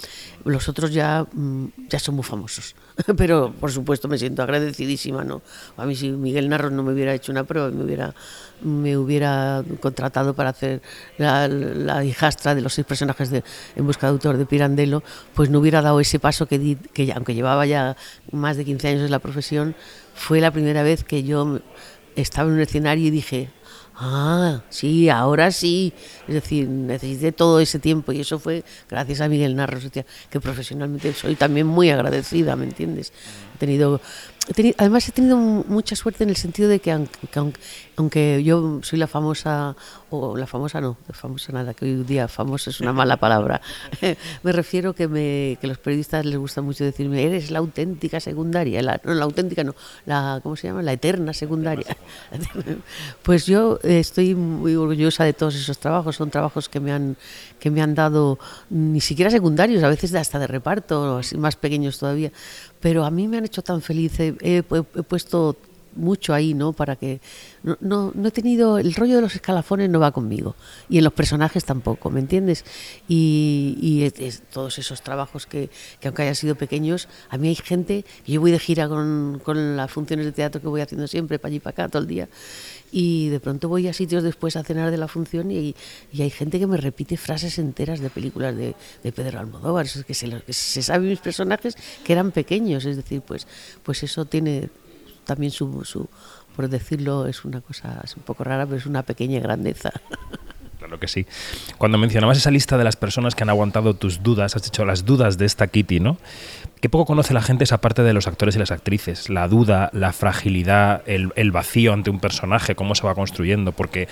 Los 0.44 0.68
otros 0.68 0.92
ya, 0.92 1.26
mm, 1.32 1.66
ya 1.88 1.98
son 1.98 2.16
muy 2.16 2.24
famosos, 2.24 2.74
pero 3.16 3.52
por 3.52 3.72
supuesto 3.72 4.08
me 4.08 4.18
siento 4.18 4.42
agradecidísima, 4.42 5.24
¿no? 5.24 5.42
A 5.76 5.86
mí 5.86 5.96
si 5.96 6.10
Miguel 6.10 6.48
Narros 6.48 6.72
no 6.72 6.82
me 6.82 6.92
hubiera 6.92 7.14
hecho 7.14 7.32
una 7.32 7.44
prueba, 7.44 7.70
me 7.70 7.84
hubiera, 7.84 8.14
me 8.62 8.96
hubiera 8.96 9.64
contratado 9.80 10.34
para 10.34 10.50
hacer 10.50 10.82
la, 11.18 12.04
hijastra 12.04 12.54
de 12.54 12.60
los 12.62 12.74
seis 12.74 12.86
personajes 12.86 13.30
de 13.30 13.44
En 13.76 13.86
busca 13.86 14.06
de 14.06 14.12
autor 14.12 14.36
de 14.36 14.46
Pirandello, 14.46 15.02
pues 15.34 15.50
no 15.50 15.58
hubiera 15.58 15.82
dado 15.82 16.00
ese 16.00 16.18
paso 16.18 16.46
que, 16.46 16.76
que 16.92 17.12
aunque 17.12 17.34
llevaba 17.34 17.66
ya 17.66 17.96
más 18.32 18.56
de 18.56 18.64
15 18.64 18.88
años 18.88 19.02
en 19.02 19.10
la 19.10 19.18
profesión, 19.18 19.74
fue 20.14 20.40
la 20.40 20.50
primera 20.50 20.82
vez 20.82 21.04
que 21.04 21.22
yo 21.22 21.60
estaba 22.16 22.48
en 22.48 22.56
un 22.56 22.60
escenario 22.60 23.06
y 23.06 23.10
dije, 23.10 23.50
Ah, 24.02 24.62
sí, 24.70 25.10
ahora 25.10 25.52
sí. 25.52 25.92
Es 26.26 26.32
decir, 26.32 26.66
necesité 26.66 27.32
todo 27.32 27.60
ese 27.60 27.78
tiempo 27.78 28.12
y 28.12 28.20
eso 28.20 28.38
fue 28.38 28.64
gracias 28.88 29.20
a 29.20 29.28
Miguel 29.28 29.54
Narros, 29.54 29.84
que 29.90 30.40
profesionalmente 30.40 31.12
soy 31.12 31.34
también 31.34 31.66
muy 31.66 31.90
agradecida, 31.90 32.56
¿me 32.56 32.64
entiendes? 32.64 33.12
He 33.54 33.58
tenido 33.58 34.00
además 34.78 35.08
he 35.08 35.12
tenido 35.12 35.36
mucha 35.36 35.94
suerte 35.94 36.24
en 36.24 36.30
el 36.30 36.36
sentido 36.36 36.68
de 36.68 36.80
que 36.80 36.90
aunque, 37.96 38.42
yo 38.42 38.80
soy 38.82 38.98
la 38.98 39.06
famosa, 39.06 39.76
o 40.08 40.36
la 40.36 40.46
famosa 40.46 40.80
no, 40.80 40.96
famosa 41.12 41.52
nada, 41.52 41.74
que 41.74 41.84
hoy 41.84 42.04
día 42.04 42.28
famosa 42.28 42.70
es 42.70 42.80
una 42.80 42.92
mala 42.92 43.18
palabra, 43.18 43.60
me 44.42 44.52
refiero 44.52 44.94
que, 44.94 45.06
me, 45.06 45.58
que 45.60 45.66
los 45.66 45.78
periodistas 45.78 46.24
les 46.24 46.38
gusta 46.38 46.62
mucho 46.62 46.84
decirme, 46.84 47.22
eres 47.22 47.50
la 47.50 47.58
auténtica 47.58 48.18
secundaria, 48.18 48.82
la, 48.82 49.00
no 49.04 49.14
la 49.14 49.24
auténtica 49.24 49.62
no, 49.64 49.74
la, 50.06 50.40
¿cómo 50.42 50.56
se 50.56 50.68
llama? 50.68 50.82
La 50.82 50.92
eterna 50.92 51.32
secundaria. 51.32 51.96
pues 53.22 53.46
yo 53.46 53.78
estoy 53.82 54.34
muy 54.34 54.74
orgullosa 54.74 55.24
de 55.24 55.32
todos 55.32 55.54
esos 55.54 55.78
trabajos, 55.78 56.16
son 56.16 56.30
trabajos 56.30 56.68
que 56.68 56.80
me 56.80 56.92
han, 56.92 57.16
que 57.58 57.70
me 57.70 57.82
han 57.82 57.94
dado 57.94 58.38
ni 58.70 59.00
siquiera 59.00 59.30
secundarios, 59.30 59.82
a 59.82 59.88
veces 59.88 60.14
hasta 60.14 60.38
de 60.38 60.46
reparto, 60.46 61.18
así 61.18 61.36
más 61.36 61.56
pequeños 61.56 61.98
todavía, 61.98 62.32
pero 62.80 63.04
a 63.04 63.10
mí 63.10 63.28
me 63.28 63.38
han 63.38 63.44
hecho 63.44 63.62
tan 63.62 63.82
feliz, 63.82 64.18
he, 64.18 64.62
puesto 64.62 65.56
mucho 65.94 66.32
ahí, 66.32 66.54
¿no? 66.54 66.72
Para 66.72 66.96
que 66.96 67.20
no, 67.62 67.76
no, 68.14 68.28
he 68.28 68.30
tenido 68.30 68.78
el 68.78 68.94
rollo 68.94 69.16
de 69.16 69.22
los 69.22 69.34
escalafones 69.34 69.90
no 69.90 69.98
va 69.98 70.12
conmigo 70.12 70.54
y 70.88 70.98
en 70.98 71.04
los 71.04 71.12
personajes 71.12 71.64
tampoco, 71.64 72.10
¿me 72.10 72.20
entiendes? 72.20 72.64
Y, 73.08 74.08
todos 74.52 74.78
esos 74.78 75.02
trabajos 75.02 75.46
que, 75.46 75.68
que, 76.00 76.08
aunque 76.08 76.22
hayan 76.22 76.34
sido 76.34 76.54
pequeños, 76.54 77.08
a 77.28 77.38
mí 77.38 77.48
hay 77.48 77.54
gente 77.54 78.04
yo 78.26 78.40
voy 78.40 78.52
de 78.52 78.58
gira 78.58 78.88
con, 78.88 79.40
con 79.44 79.76
las 79.76 79.90
funciones 79.90 80.26
de 80.26 80.32
teatro 80.32 80.60
que 80.60 80.68
voy 80.68 80.80
haciendo 80.80 81.06
siempre 81.06 81.38
para 81.38 81.50
allí 81.50 81.60
para 81.60 81.72
acá 81.72 81.88
todo 81.88 82.02
el 82.02 82.08
día 82.08 82.28
y 82.92 83.28
de 83.28 83.40
pronto 83.40 83.68
voy 83.68 83.88
a 83.88 83.92
sitios 83.92 84.22
después 84.22 84.56
a 84.56 84.64
cenar 84.64 84.90
de 84.90 84.96
la 84.96 85.08
función 85.08 85.50
y, 85.50 85.74
hay 86.18 86.30
gente 86.30 86.58
que 86.58 86.66
me 86.66 86.76
repite 86.76 87.16
frases 87.16 87.58
enteras 87.58 88.00
de 88.00 88.10
películas 88.10 88.56
de, 88.56 88.74
Pedro 89.02 89.40
Almodóvar, 89.40 89.86
es 89.86 90.04
que 90.04 90.14
se, 90.14 90.42
se 90.48 90.82
sabe 90.82 91.08
mis 91.08 91.20
personajes 91.20 91.76
que 92.04 92.12
eran 92.12 92.30
pequeños, 92.30 92.84
es 92.84 92.96
decir, 92.96 93.22
pues, 93.22 93.46
pues 93.82 94.02
eso 94.02 94.24
tiene 94.24 94.70
también 95.24 95.52
su, 95.52 95.84
su, 95.84 96.08
por 96.56 96.68
decirlo, 96.68 97.26
es 97.26 97.44
una 97.44 97.60
cosa 97.60 98.02
un 98.16 98.22
poco 98.22 98.44
rara, 98.44 98.66
pero 98.66 98.76
es 98.76 98.86
una 98.86 99.02
pequeña 99.02 99.40
grandeza. 99.40 99.92
Claro 100.90 100.98
que 100.98 101.06
sí. 101.06 101.24
Cuando 101.78 101.98
mencionabas 101.98 102.36
esa 102.36 102.50
lista 102.50 102.76
de 102.76 102.82
las 102.82 102.96
personas 102.96 103.36
que 103.36 103.44
han 103.44 103.48
aguantado 103.48 103.94
tus 103.94 104.24
dudas, 104.24 104.56
has 104.56 104.64
dicho 104.64 104.84
las 104.84 105.04
dudas 105.04 105.38
de 105.38 105.46
esta 105.46 105.68
Kitty, 105.68 106.00
¿no? 106.00 106.18
Qué 106.80 106.88
poco 106.88 107.06
conoce 107.06 107.32
la 107.32 107.42
gente 107.42 107.62
esa 107.62 107.80
parte 107.80 108.02
de 108.02 108.12
los 108.12 108.26
actores 108.26 108.56
y 108.56 108.58
las 108.58 108.72
actrices, 108.72 109.30
la 109.30 109.46
duda, 109.46 109.90
la 109.92 110.12
fragilidad, 110.12 111.02
el, 111.06 111.32
el 111.36 111.52
vacío 111.52 111.92
ante 111.92 112.10
un 112.10 112.18
personaje, 112.18 112.74
cómo 112.74 112.96
se 112.96 113.06
va 113.06 113.14
construyendo, 113.14 113.70
porque 113.70 114.08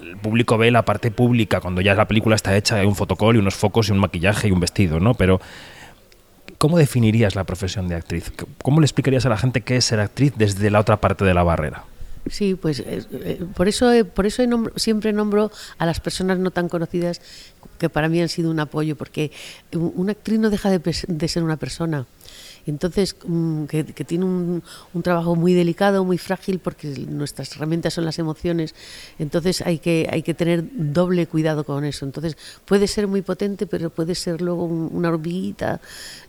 el 0.00 0.16
público 0.16 0.56
ve 0.56 0.70
la 0.70 0.84
parte 0.84 1.10
pública 1.10 1.60
cuando 1.60 1.80
ya 1.80 1.94
la 1.94 2.06
película 2.06 2.36
está 2.36 2.56
hecha, 2.56 2.76
hay 2.76 2.86
un 2.86 2.94
fotocall 2.94 3.34
y 3.34 3.40
unos 3.40 3.56
focos 3.56 3.88
y 3.88 3.92
un 3.92 3.98
maquillaje 3.98 4.46
y 4.46 4.52
un 4.52 4.60
vestido, 4.60 5.00
¿no? 5.00 5.14
Pero 5.14 5.40
¿cómo 6.56 6.78
definirías 6.78 7.34
la 7.34 7.42
profesión 7.42 7.88
de 7.88 7.96
actriz? 7.96 8.32
¿Cómo 8.62 8.78
le 8.80 8.84
explicarías 8.84 9.26
a 9.26 9.28
la 9.28 9.38
gente 9.38 9.62
qué 9.62 9.74
es 9.74 9.86
ser 9.86 9.98
actriz 9.98 10.34
desde 10.36 10.70
la 10.70 10.78
otra 10.78 10.98
parte 10.98 11.24
de 11.24 11.34
la 11.34 11.42
barrera? 11.42 11.82
Sí, 12.28 12.54
pues 12.56 12.80
eh, 12.80 13.02
eh, 13.12 13.44
por 13.54 13.68
eso, 13.68 13.90
por 14.14 14.26
eso 14.26 14.42
siempre 14.76 15.12
nombro 15.12 15.50
a 15.78 15.86
las 15.86 16.00
personas 16.00 16.38
no 16.38 16.50
tan 16.50 16.68
conocidas 16.68 17.20
que 17.78 17.88
para 17.88 18.08
mí 18.08 18.20
han 18.20 18.28
sido 18.28 18.50
un 18.50 18.58
apoyo, 18.58 18.96
porque 18.96 19.30
un- 19.72 19.92
una 19.94 20.12
actriz 20.12 20.38
no 20.40 20.50
deja 20.50 20.70
de 20.70 21.28
ser 21.28 21.42
una 21.42 21.56
persona. 21.56 22.06
Entonces, 22.66 23.16
mm, 23.26 23.64
que, 23.64 23.84
que 23.84 24.04
tiene 24.04 24.24
un, 24.24 24.62
un 24.94 25.02
trabajo 25.02 25.36
muy 25.36 25.54
delicado, 25.54 26.04
muy 26.04 26.18
frágil, 26.18 26.58
porque 26.58 26.88
nuestras 27.08 27.54
herramientas 27.56 27.94
son 27.94 28.04
las 28.04 28.18
emociones. 28.18 28.74
Entonces, 29.18 29.62
hay 29.62 29.78
que, 29.78 30.08
hay 30.10 30.22
que 30.22 30.34
tener 30.34 30.64
doble 30.72 31.26
cuidado 31.26 31.64
con 31.64 31.84
eso. 31.84 32.04
Entonces, 32.04 32.36
puede 32.64 32.86
ser 32.88 33.06
muy 33.06 33.22
potente, 33.22 33.66
pero 33.66 33.90
puede 33.90 34.14
ser 34.14 34.40
luego 34.42 34.64
un- 34.64 34.90
una 34.92 35.08
hormiguita. 35.10 35.80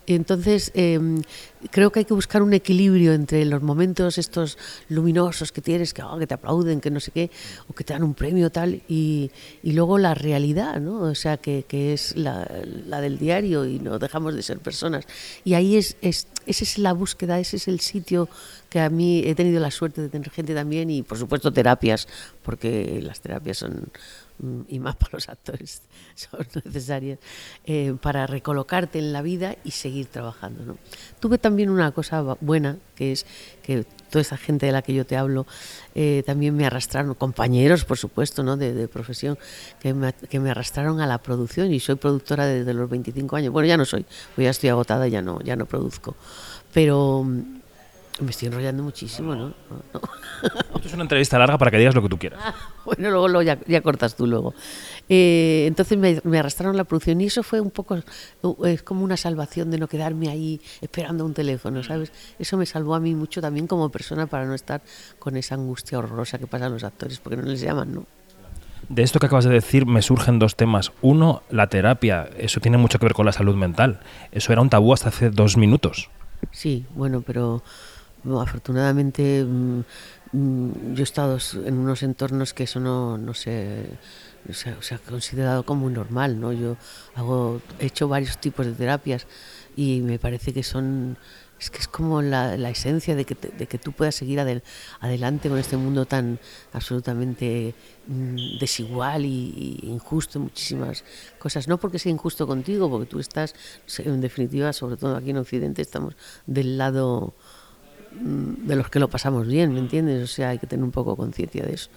Entonces, 0.06 0.70
em, 0.74 1.22
creo 1.70 1.90
que 1.92 2.00
hay 2.00 2.04
que 2.04 2.14
buscar 2.14 2.42
un 2.42 2.54
equilibrio 2.54 3.12
entre 3.12 3.44
los 3.44 3.62
momentos 3.62 4.16
estos 4.18 4.56
luminosos 4.88 5.52
que 5.52 5.60
tienes, 5.60 5.92
que, 5.92 6.02
oh, 6.02 6.18
que 6.18 6.26
te 6.26 6.34
aplauden, 6.34 6.80
que 6.80 6.90
no 6.90 7.00
sé 7.00 7.10
qué, 7.10 7.30
o 7.68 7.74
que 7.74 7.84
te 7.84 7.92
dan 7.92 8.02
un 8.02 8.14
premio 8.14 8.50
tal, 8.50 8.80
y, 8.88 9.30
y 9.62 9.72
luego 9.72 9.98
la 9.98 10.14
realidad, 10.14 10.80
¿no? 10.80 11.00
O 11.00 11.14
sea, 11.14 11.36
que, 11.36 11.64
que 11.68 11.92
es 11.92 12.16
la, 12.16 12.48
la 12.86 13.00
del 13.00 13.18
diario 13.18 13.66
y 13.66 13.78
no 13.80 13.98
dejamos 13.98 14.34
de 14.34 14.42
ser 14.42 14.58
personas. 14.60 15.04
Y 15.44 15.54
ahí 15.54 15.76
es, 15.76 15.96
es, 16.00 16.27
esa 16.46 16.64
es 16.64 16.78
la 16.78 16.92
búsqueda, 16.92 17.38
ese 17.38 17.56
es 17.56 17.68
el 17.68 17.80
sitio 17.80 18.28
que 18.70 18.80
a 18.80 18.88
mí 18.88 19.22
he 19.24 19.34
tenido 19.34 19.60
la 19.60 19.70
suerte 19.70 20.00
de 20.00 20.08
tener 20.08 20.30
gente 20.30 20.54
también 20.54 20.90
y, 20.90 21.02
por 21.02 21.18
supuesto, 21.18 21.52
terapias, 21.52 22.08
porque 22.42 23.00
las 23.02 23.20
terapias 23.20 23.58
son 23.58 23.90
y 24.68 24.78
más 24.78 24.96
para 24.96 25.12
los 25.14 25.28
actores 25.28 25.82
son 26.14 26.46
necesarias 26.64 27.18
eh, 27.64 27.94
para 28.00 28.26
recolocarte 28.26 28.98
en 28.98 29.12
la 29.12 29.22
vida 29.22 29.56
y 29.64 29.72
seguir 29.72 30.06
trabajando. 30.06 30.64
¿no? 30.64 30.78
Tuve 31.20 31.38
también 31.38 31.70
una 31.70 31.90
cosa 31.92 32.22
buena, 32.40 32.78
que 32.94 33.12
es 33.12 33.26
que 33.62 33.84
toda 34.10 34.22
esa 34.22 34.36
gente 34.36 34.66
de 34.66 34.72
la 34.72 34.82
que 34.82 34.94
yo 34.94 35.04
te 35.04 35.16
hablo 35.16 35.46
eh, 35.94 36.22
también 36.24 36.56
me 36.56 36.64
arrastraron, 36.64 37.14
compañeros 37.14 37.84
por 37.84 37.98
supuesto, 37.98 38.42
¿no? 38.42 38.56
de, 38.56 38.72
de 38.72 38.88
profesión, 38.88 39.38
que 39.80 39.92
me, 39.92 40.12
que 40.12 40.40
me 40.40 40.50
arrastraron 40.50 41.00
a 41.00 41.06
la 41.06 41.18
producción 41.18 41.72
y 41.72 41.80
soy 41.80 41.96
productora 41.96 42.46
desde 42.46 42.72
los 42.74 42.88
25 42.88 43.36
años. 43.36 43.52
Bueno, 43.52 43.66
ya 43.66 43.76
no 43.76 43.84
soy, 43.84 44.06
pues 44.34 44.44
ya 44.44 44.50
estoy 44.50 44.70
agotada, 44.70 45.08
ya 45.08 45.20
no, 45.20 45.40
ya 45.42 45.56
no 45.56 45.66
produzco. 45.66 46.16
Pero 46.72 47.24
mm, 47.24 47.57
me 48.20 48.30
estoy 48.30 48.48
enrollando 48.48 48.82
muchísimo, 48.82 49.34
¿no? 49.34 49.48
No. 49.48 50.00
Esto 50.74 50.88
es 50.88 50.94
una 50.94 51.02
entrevista 51.02 51.38
larga 51.38 51.58
para 51.58 51.70
que 51.70 51.78
digas 51.78 51.94
lo 51.94 52.02
que 52.02 52.08
tú 52.08 52.18
quieras. 52.18 52.40
Bueno, 52.84 53.10
luego 53.10 53.28
lo, 53.28 53.42
ya, 53.42 53.58
ya 53.66 53.80
cortas 53.80 54.16
tú 54.16 54.26
luego. 54.26 54.54
Eh, 55.08 55.64
entonces 55.66 55.98
me, 55.98 56.20
me 56.24 56.38
arrastraron 56.38 56.76
la 56.76 56.84
producción 56.84 57.20
y 57.20 57.26
eso 57.26 57.42
fue 57.42 57.60
un 57.60 57.70
poco, 57.70 57.98
es 58.64 58.82
como 58.82 59.04
una 59.04 59.16
salvación 59.16 59.70
de 59.70 59.78
no 59.78 59.88
quedarme 59.88 60.28
ahí 60.28 60.60
esperando 60.80 61.24
un 61.24 61.34
teléfono, 61.34 61.82
¿sabes? 61.82 62.12
Eso 62.38 62.56
me 62.56 62.66
salvó 62.66 62.94
a 62.94 63.00
mí 63.00 63.14
mucho 63.14 63.40
también 63.40 63.66
como 63.66 63.88
persona 63.90 64.26
para 64.26 64.46
no 64.46 64.54
estar 64.54 64.80
con 65.18 65.36
esa 65.36 65.54
angustia 65.54 65.98
horrorosa 65.98 66.38
que 66.38 66.46
pasan 66.46 66.72
los 66.72 66.84
actores, 66.84 67.18
porque 67.20 67.36
no 67.36 67.42
les 67.42 67.60
llaman, 67.60 67.94
¿no? 67.94 68.06
De 68.88 69.02
esto 69.02 69.18
que 69.18 69.26
acabas 69.26 69.44
de 69.44 69.50
decir 69.50 69.84
me 69.84 70.00
surgen 70.00 70.38
dos 70.38 70.56
temas. 70.56 70.92
Uno, 71.02 71.42
la 71.50 71.66
terapia. 71.66 72.28
Eso 72.38 72.60
tiene 72.60 72.78
mucho 72.78 72.98
que 72.98 73.04
ver 73.04 73.12
con 73.12 73.26
la 73.26 73.32
salud 73.32 73.54
mental. 73.54 74.00
Eso 74.32 74.52
era 74.52 74.62
un 74.62 74.70
tabú 74.70 74.94
hasta 74.94 75.10
hace 75.10 75.28
dos 75.28 75.58
minutos. 75.58 76.08
Sí, 76.52 76.86
bueno, 76.94 77.20
pero 77.20 77.62
afortunadamente 78.40 79.44
mm, 79.44 79.80
mm, 80.32 80.94
yo 80.94 81.00
he 81.00 81.04
estado 81.04 81.38
en 81.64 81.74
unos 81.78 82.02
entornos 82.02 82.54
que 82.54 82.64
eso 82.64 82.80
no, 82.80 83.18
no 83.18 83.34
se, 83.34 83.98
se, 84.50 84.70
ha 84.94 84.98
considerado 84.98 85.64
como 85.64 85.88
normal, 85.90 86.40
¿no? 86.40 86.52
Yo 86.52 86.78
hago, 87.14 87.62
he 87.78 87.86
hecho 87.86 88.08
varios 88.08 88.38
tipos 88.38 88.66
de 88.66 88.72
terapias 88.74 89.26
y 89.74 90.00
me 90.02 90.18
parece 90.18 90.52
que 90.52 90.62
son, 90.62 91.18
es 91.60 91.70
que 91.70 91.78
es 91.78 91.88
como 91.88 92.22
la, 92.22 92.56
la 92.56 92.70
esencia 92.70 93.14
de 93.16 93.24
que, 93.24 93.34
te- 93.34 93.50
de 93.52 93.66
que 93.68 93.78
tú 93.78 93.92
puedas 93.92 94.14
seguir 94.14 94.38
adel- 94.40 94.62
adelante 95.00 95.48
con 95.48 95.58
este 95.58 95.76
mundo 95.76 96.06
tan 96.06 96.40
absolutamente 96.72 97.76
mm, 98.06 98.58
desigual 98.58 99.24
y, 99.24 99.78
injusto 99.82 100.38
en 100.38 100.44
muchísimas 100.44 101.04
cosas. 101.38 101.68
No 101.68 101.78
porque 101.78 101.98
sea 101.98 102.10
injusto 102.12 102.46
contigo, 102.46 102.90
porque 102.90 103.06
tú 103.06 103.18
estás, 103.20 103.54
en 103.98 104.20
definitiva, 104.20 104.72
sobre 104.72 104.96
todo 104.96 105.16
aquí 105.16 105.30
en 105.30 105.38
Occidente, 105.38 105.82
estamos 105.82 106.16
del 106.46 106.78
lado 106.78 107.34
de 108.20 108.76
los 108.76 108.88
que 108.90 108.98
lo 108.98 109.08
pasamos 109.08 109.46
bien, 109.46 109.72
¿me 109.72 109.80
entiendes? 109.80 110.22
O 110.22 110.26
sea, 110.26 110.50
hay 110.50 110.58
que 110.58 110.66
tener 110.66 110.84
un 110.84 110.90
poco 110.90 111.16
conciencia 111.16 111.62
de 111.64 111.74
eso. 111.74 111.90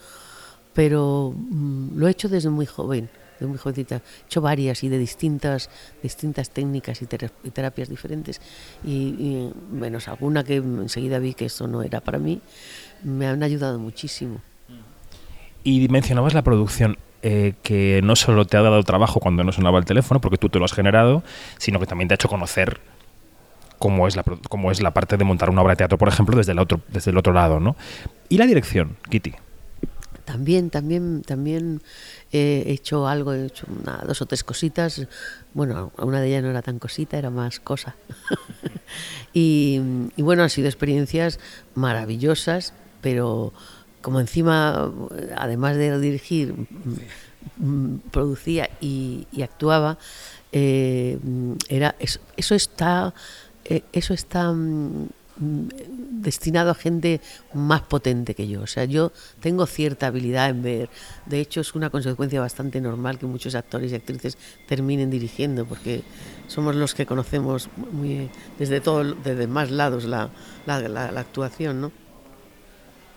Pero 0.73 1.33
mm, 1.35 1.97
lo 1.97 2.07
he 2.07 2.11
hecho 2.11 2.29
desde 2.29 2.49
muy 2.49 2.65
joven, 2.65 3.09
de 3.39 3.47
muy 3.47 3.57
jovencita. 3.57 3.97
He 3.97 4.25
hecho 4.27 4.41
varias 4.41 4.83
y 4.83 4.89
de 4.89 4.97
distintas, 4.97 5.69
distintas 6.01 6.49
técnicas 6.51 7.01
y, 7.01 7.05
tera- 7.07 7.31
y 7.43 7.49
terapias 7.49 7.89
diferentes. 7.89 8.39
Y, 8.83 8.91
y 8.91 9.53
menos 9.71 10.07
alguna 10.07 10.43
que 10.43 10.55
enseguida 10.57 11.19
vi 11.19 11.33
que 11.33 11.45
eso 11.45 11.67
no 11.67 11.81
era 11.83 11.99
para 12.01 12.19
mí, 12.19 12.39
me 13.03 13.27
han 13.27 13.43
ayudado 13.43 13.79
muchísimo. 13.79 14.41
Y 15.63 15.87
mencionabas 15.89 16.33
la 16.33 16.41
producción. 16.43 16.97
eh, 17.23 17.53
que 17.61 18.01
no 18.03 18.15
solo 18.15 18.45
te 18.45 18.57
ha 18.57 18.63
dado 18.63 18.81
trabajo 18.83 19.19
cuando 19.19 19.43
no 19.43 19.51
sonaba 19.51 19.77
el 19.77 19.85
teléfono, 19.85 20.19
porque 20.19 20.37
tú 20.39 20.49
te 20.49 20.57
lo 20.57 20.65
has 20.65 20.73
generado, 20.73 21.21
sino 21.59 21.79
que 21.79 21.85
también 21.85 22.07
te 22.07 22.13
ha 22.13 22.15
hecho 22.15 22.27
conocer 22.29 22.79
cómo 23.81 24.07
es 24.07 24.15
la, 24.15 24.23
cómo 24.47 24.71
es 24.71 24.79
la 24.79 24.93
parte 24.93 25.17
de 25.17 25.23
montar 25.23 25.49
una 25.49 25.63
obra 25.63 25.71
de 25.71 25.77
teatro, 25.77 25.97
por 25.97 26.07
ejemplo, 26.07 26.37
desde 26.37 26.51
el 26.51 26.59
otro, 26.59 26.81
desde 26.89 27.09
el 27.09 27.17
otro 27.17 27.33
lado. 27.33 27.59
¿no? 27.59 27.75
Y 28.29 28.37
la 28.37 28.45
dirección, 28.45 28.95
Kitty. 29.09 29.33
También, 30.23 30.69
también, 30.69 31.23
también 31.23 31.81
he 32.31 32.63
hecho 32.67 33.07
algo, 33.07 33.33
he 33.33 33.47
hecho 33.47 33.65
una, 33.67 33.97
dos 34.05 34.21
o 34.21 34.27
tres 34.27 34.43
cositas. 34.43 35.07
Bueno, 35.55 35.91
una 35.97 36.21
de 36.21 36.27
ellas 36.27 36.43
no 36.43 36.51
era 36.51 36.61
tan 36.61 36.77
cosita, 36.77 37.17
era 37.17 37.31
más 37.31 37.59
cosa. 37.59 37.95
y, 39.33 39.79
bueno, 40.15 40.43
han 40.43 40.51
sido 40.51 40.67
experiencias 40.67 41.39
maravillosas, 41.73 42.73
pero 43.01 43.51
como 44.01 44.19
encima, 44.19 44.91
además 45.35 45.75
de 45.75 45.99
dirigir, 45.99 46.53
producía 48.11 48.69
y, 48.79 49.25
actuaba, 49.41 49.97
eh, 50.51 51.17
era 51.67 51.95
eso, 51.97 52.19
eso 52.37 52.53
está, 52.53 53.15
eh, 53.75 53.83
eso 53.93 54.13
está 54.13 54.51
mm, 54.51 55.07
mm, 55.37 55.67
destinado 56.21 56.71
a 56.71 56.75
gente 56.75 57.21
más 57.53 57.81
potente 57.81 58.35
que 58.35 58.47
yo. 58.47 58.61
O 58.61 58.67
sea, 58.67 58.85
yo 58.85 59.11
tengo 59.39 59.65
cierta 59.65 60.07
habilidad 60.07 60.49
en 60.49 60.61
ver. 60.63 60.89
De 61.25 61.39
hecho, 61.39 61.61
es 61.61 61.73
una 61.75 61.89
consecuencia 61.89 62.39
bastante 62.41 62.79
normal 62.81 63.17
que 63.19 63.25
muchos 63.25 63.55
actores 63.55 63.91
y 63.91 63.95
actrices 63.95 64.37
terminen 64.67 65.09
dirigiendo, 65.09 65.65
porque 65.65 66.03
somos 66.47 66.75
los 66.75 66.93
que 66.93 67.05
conocemos 67.05 67.69
muy, 67.93 68.29
desde 68.59 68.81
todo, 68.81 69.15
desde 69.15 69.47
más 69.47 69.71
lados 69.71 70.05
la, 70.05 70.29
la, 70.65 70.79
la- 70.87 71.11
la 71.11 71.19
actuación, 71.21 71.81
¿no? 71.81 71.91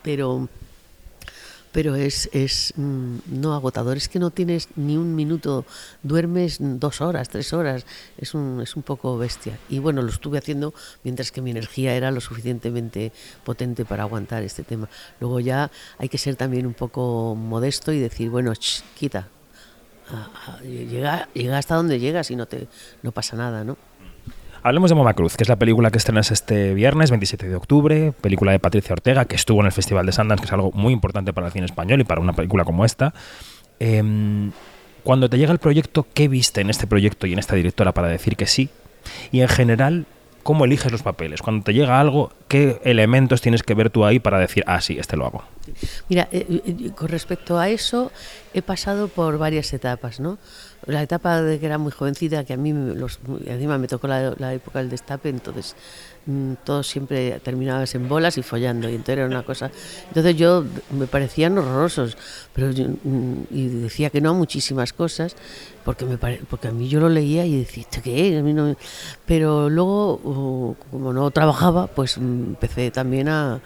Pero 0.03 0.49
pero 1.75 1.97
es, 1.97 2.31
es 2.33 2.73
mm, 2.77 3.17
no 3.27 3.53
agotador, 3.53 3.97
es 3.97 4.09
que 4.09 4.21
no 4.21 4.31
tienes 4.31 4.69
ni 4.77 4.97
un 4.97 5.17
minuto, 5.17 5.67
duermes 6.05 6.59
dos 6.61 7.01
horas, 7.01 7.29
tres 7.29 7.53
horas, 7.53 7.85
es 8.17 8.33
un, 8.33 8.61
es 8.63 8.77
un 8.77 8.85
poco 8.85 9.19
bestia. 9.19 9.59
Y 9.69 9.81
bueno, 9.81 10.01
lo 10.01 10.11
estuve 10.11 10.39
haciendo 10.39 10.73
mientras 11.03 11.33
que 11.33 11.43
mi 11.43 11.51
energía 11.51 11.97
era 11.97 12.13
lo 12.13 12.21
suficientemente 12.21 13.11
potente 13.43 13.85
para 13.85 14.05
aguantar 14.05 14.45
este 14.45 14.63
tema. 14.63 14.89
Luego 15.19 15.41
ya 15.41 15.73
hay 15.99 16.09
que 16.09 16.17
ser 16.17 16.37
también 16.37 16.65
un 16.65 16.75
poco 16.75 17.35
modesto 17.35 17.91
y 17.93 17.99
decir, 17.99 18.31
bueno, 18.31 18.55
ch, 18.55 18.85
quita, 18.95 19.27
Ah, 20.11 20.29
ah, 20.47 20.59
llega, 20.63 21.29
llega 21.33 21.57
hasta 21.57 21.77
donde 21.77 21.99
llegas 21.99 22.31
y 22.31 22.37
no, 22.37 22.47
te, 22.47 22.69
no 23.03 23.13
pasa 23.13 23.37
nada, 23.37 23.65
¿no? 23.65 23.79
Hablemos 24.67 24.89
de 24.89 24.97
Mama 24.97 25.13
Cruz, 25.13 25.37
que 25.37 25.45
es 25.45 25.49
la 25.51 25.57
película 25.57 25.91
que 25.91 25.99
estrenas 25.99 26.31
este 26.31 26.73
viernes, 26.73 27.11
27 27.11 27.51
de 27.51 27.55
octubre, 27.55 28.13
película 28.19 28.51
de 28.51 28.59
Patricia 28.59 28.95
Ortega, 28.95 29.27
que 29.27 29.37
estuvo 29.37 29.61
en 29.61 29.67
el 29.67 29.73
Festival 29.73 30.07
de 30.07 30.13
Sundance, 30.13 30.41
que 30.41 30.47
es 30.47 30.53
algo 30.55 30.73
muy 30.73 30.95
importante 30.95 31.35
para 31.35 31.49
el 31.49 31.53
cine 31.53 31.67
español 31.67 32.01
y 32.01 32.05
para 32.05 32.23
una 32.23 32.33
película 32.33 32.65
como 32.65 32.87
esta. 32.87 33.13
Em, 33.79 34.53
cuando 35.03 35.29
te 35.29 35.37
llega 35.37 35.53
el 35.53 35.59
proyecto, 35.59 36.07
¿qué 36.15 36.29
viste 36.29 36.63
en 36.63 36.71
este 36.71 36.87
proyecto 36.87 37.27
y 37.27 37.35
en 37.35 37.41
esta 37.41 37.55
directora 37.55 37.93
para 37.93 38.09
decir 38.09 38.37
que 38.37 38.47
sí? 38.47 38.71
Y 39.33 39.43
en 39.43 39.49
general, 39.49 40.07
¿cómo 40.43 40.65
eliges 40.65 40.91
los 40.91 41.03
papeles? 41.03 41.43
Cuando 41.43 41.63
te 41.63 41.75
llega 41.75 42.01
algo, 42.01 42.33
¿qué 42.49 42.81
elementos 42.85 43.43
tienes 43.43 43.63
que 43.63 43.75
ver 43.75 43.91
tú 43.91 44.07
ahí 44.07 44.19
para 44.19 44.39
decir, 44.39 44.65
ah, 44.67 44.81
sí, 44.81 44.97
este 44.99 45.19
lo 45.19 45.27
hago? 45.27 45.45
Mira, 46.09 46.29
eh, 46.33 46.47
eh, 46.49 46.91
con 46.95 47.09
respecto 47.09 47.59
a 47.59 47.69
eso, 47.69 48.13
he 48.53 48.63
pasado 48.63 49.09
por 49.09 49.39
varias 49.39 49.73
etapas, 49.73 50.21
¿no? 50.21 50.39
La 50.87 51.03
etapa 51.03 51.41
de 51.41 51.59
que 51.59 51.67
era 51.67 51.79
muy 51.79 51.93
jovencita, 51.93 52.45
que 52.45 52.53
a 52.53 52.57
mí 52.57 52.73
los, 52.73 53.19
encima 53.47 53.79
me 53.79 53.89
tocó 53.89 54.07
la, 54.07 54.35
la 54.39 54.53
época 54.53 54.81
del 54.81 54.91
destape, 54.91 55.31
entonces 55.31 55.75
mm, 56.27 56.55
todo 56.63 56.83
siempre 56.83 57.41
terminabas 57.41 57.95
en 57.95 58.07
bolas 58.07 58.37
y 58.37 58.43
follando, 58.43 58.89
y 58.89 58.93
entonces 58.95 59.17
era 59.19 59.27
una 59.27 59.43
cosa. 59.45 59.71
Entonces 60.09 60.37
yo 60.37 60.65
me 60.91 61.07
parecían 61.07 61.57
horrorosos, 61.57 62.17
pero 62.53 62.69
mm, 62.69 63.45
y 63.51 63.69
decía 63.69 64.11
que 64.11 64.21
no 64.21 64.31
a 64.31 64.35
muchísimas 64.35 64.93
cosas, 64.93 65.37
porque 65.85 66.05
me 66.05 66.19
porque 66.19 66.69
a 66.69 66.73
mí 66.73 66.89
yo 66.89 67.01
lo 67.01 67.09
leía 67.09 67.47
y 67.47 67.59
decía, 67.59 67.83
¿esto 67.85 68.01
qué 68.03 68.39
A 68.39 68.43
mí 68.43 68.53
no 68.53 68.77
Pero 69.27 69.71
luego, 69.71 70.77
como 70.91 71.13
no 71.13 71.31
trabajaba, 71.31 71.87
pues 71.87 72.19
mm, 72.19 72.45
empecé 72.51 72.91
también 72.91 73.29
a 73.29 73.61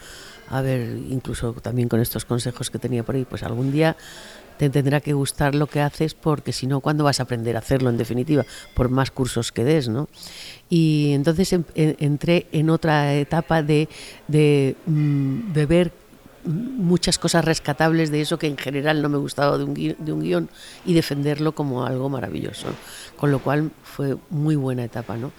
a 0.50 0.62
ver, 0.62 0.98
incluso 1.08 1.52
también 1.54 1.88
con 1.88 2.00
estos 2.00 2.24
consejos 2.24 2.70
que 2.70 2.78
tenía 2.78 3.02
por 3.02 3.14
ahí, 3.14 3.24
pues 3.24 3.42
algún 3.42 3.70
día 3.72 3.96
te 4.58 4.68
tendrá 4.68 5.00
que 5.00 5.12
gustar 5.12 5.54
lo 5.54 5.66
que 5.68 5.80
haces 5.80 6.14
porque 6.14 6.52
si 6.52 6.66
no, 6.66 6.80
¿cuándo 6.80 7.04
vas 7.04 7.20
a 7.20 7.22
aprender 7.22 7.56
a 7.56 7.60
hacerlo 7.60 7.90
en 7.90 7.96
definitiva? 7.96 8.44
Por 8.74 8.90
más 8.90 9.10
cursos 9.10 9.52
que 9.52 9.64
des, 9.64 9.88
¿no? 9.88 10.08
Y 10.68 11.12
entonces 11.12 11.54
entré 11.74 12.46
en 12.52 12.68
otra 12.68 13.14
etapa 13.14 13.62
de, 13.62 13.88
de, 14.26 14.74
mm, 14.86 15.52
de, 15.52 15.66
ver 15.66 15.92
muchas 16.44 17.18
cosas 17.18 17.44
rescatables 17.44 18.10
de 18.10 18.20
eso 18.20 18.38
que 18.38 18.48
en 18.48 18.56
general 18.56 19.00
no 19.00 19.08
me 19.08 19.18
gustaba 19.18 19.56
de 19.58 19.64
un, 19.64 19.74
guion, 19.74 19.96
de 19.98 20.12
un 20.12 20.20
guion 20.20 20.48
y 20.84 20.92
defenderlo 20.92 21.52
como 21.52 21.84
algo 21.84 22.08
maravilloso. 22.08 22.66
Con 23.16 23.30
lo 23.30 23.38
cual 23.38 23.70
fue 23.82 24.16
muy 24.28 24.56
buena 24.56 24.84
etapa, 24.84 25.16
¿no? 25.16 25.30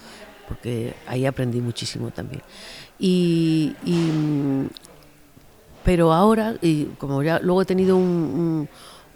Porque 0.48 0.96
ahí 1.08 1.26
aprendí 1.26 1.62
muchísimo 1.62 2.10
también. 2.12 2.42
Y, 2.98 3.76
y, 3.86 4.12
pero 5.84 6.14
ahora, 6.14 6.56
y 6.62 6.86
como 6.98 7.24
ya 7.24 7.40
luego 7.40 7.62
he 7.62 7.66
tenido 7.66 7.98
un, 7.98 8.68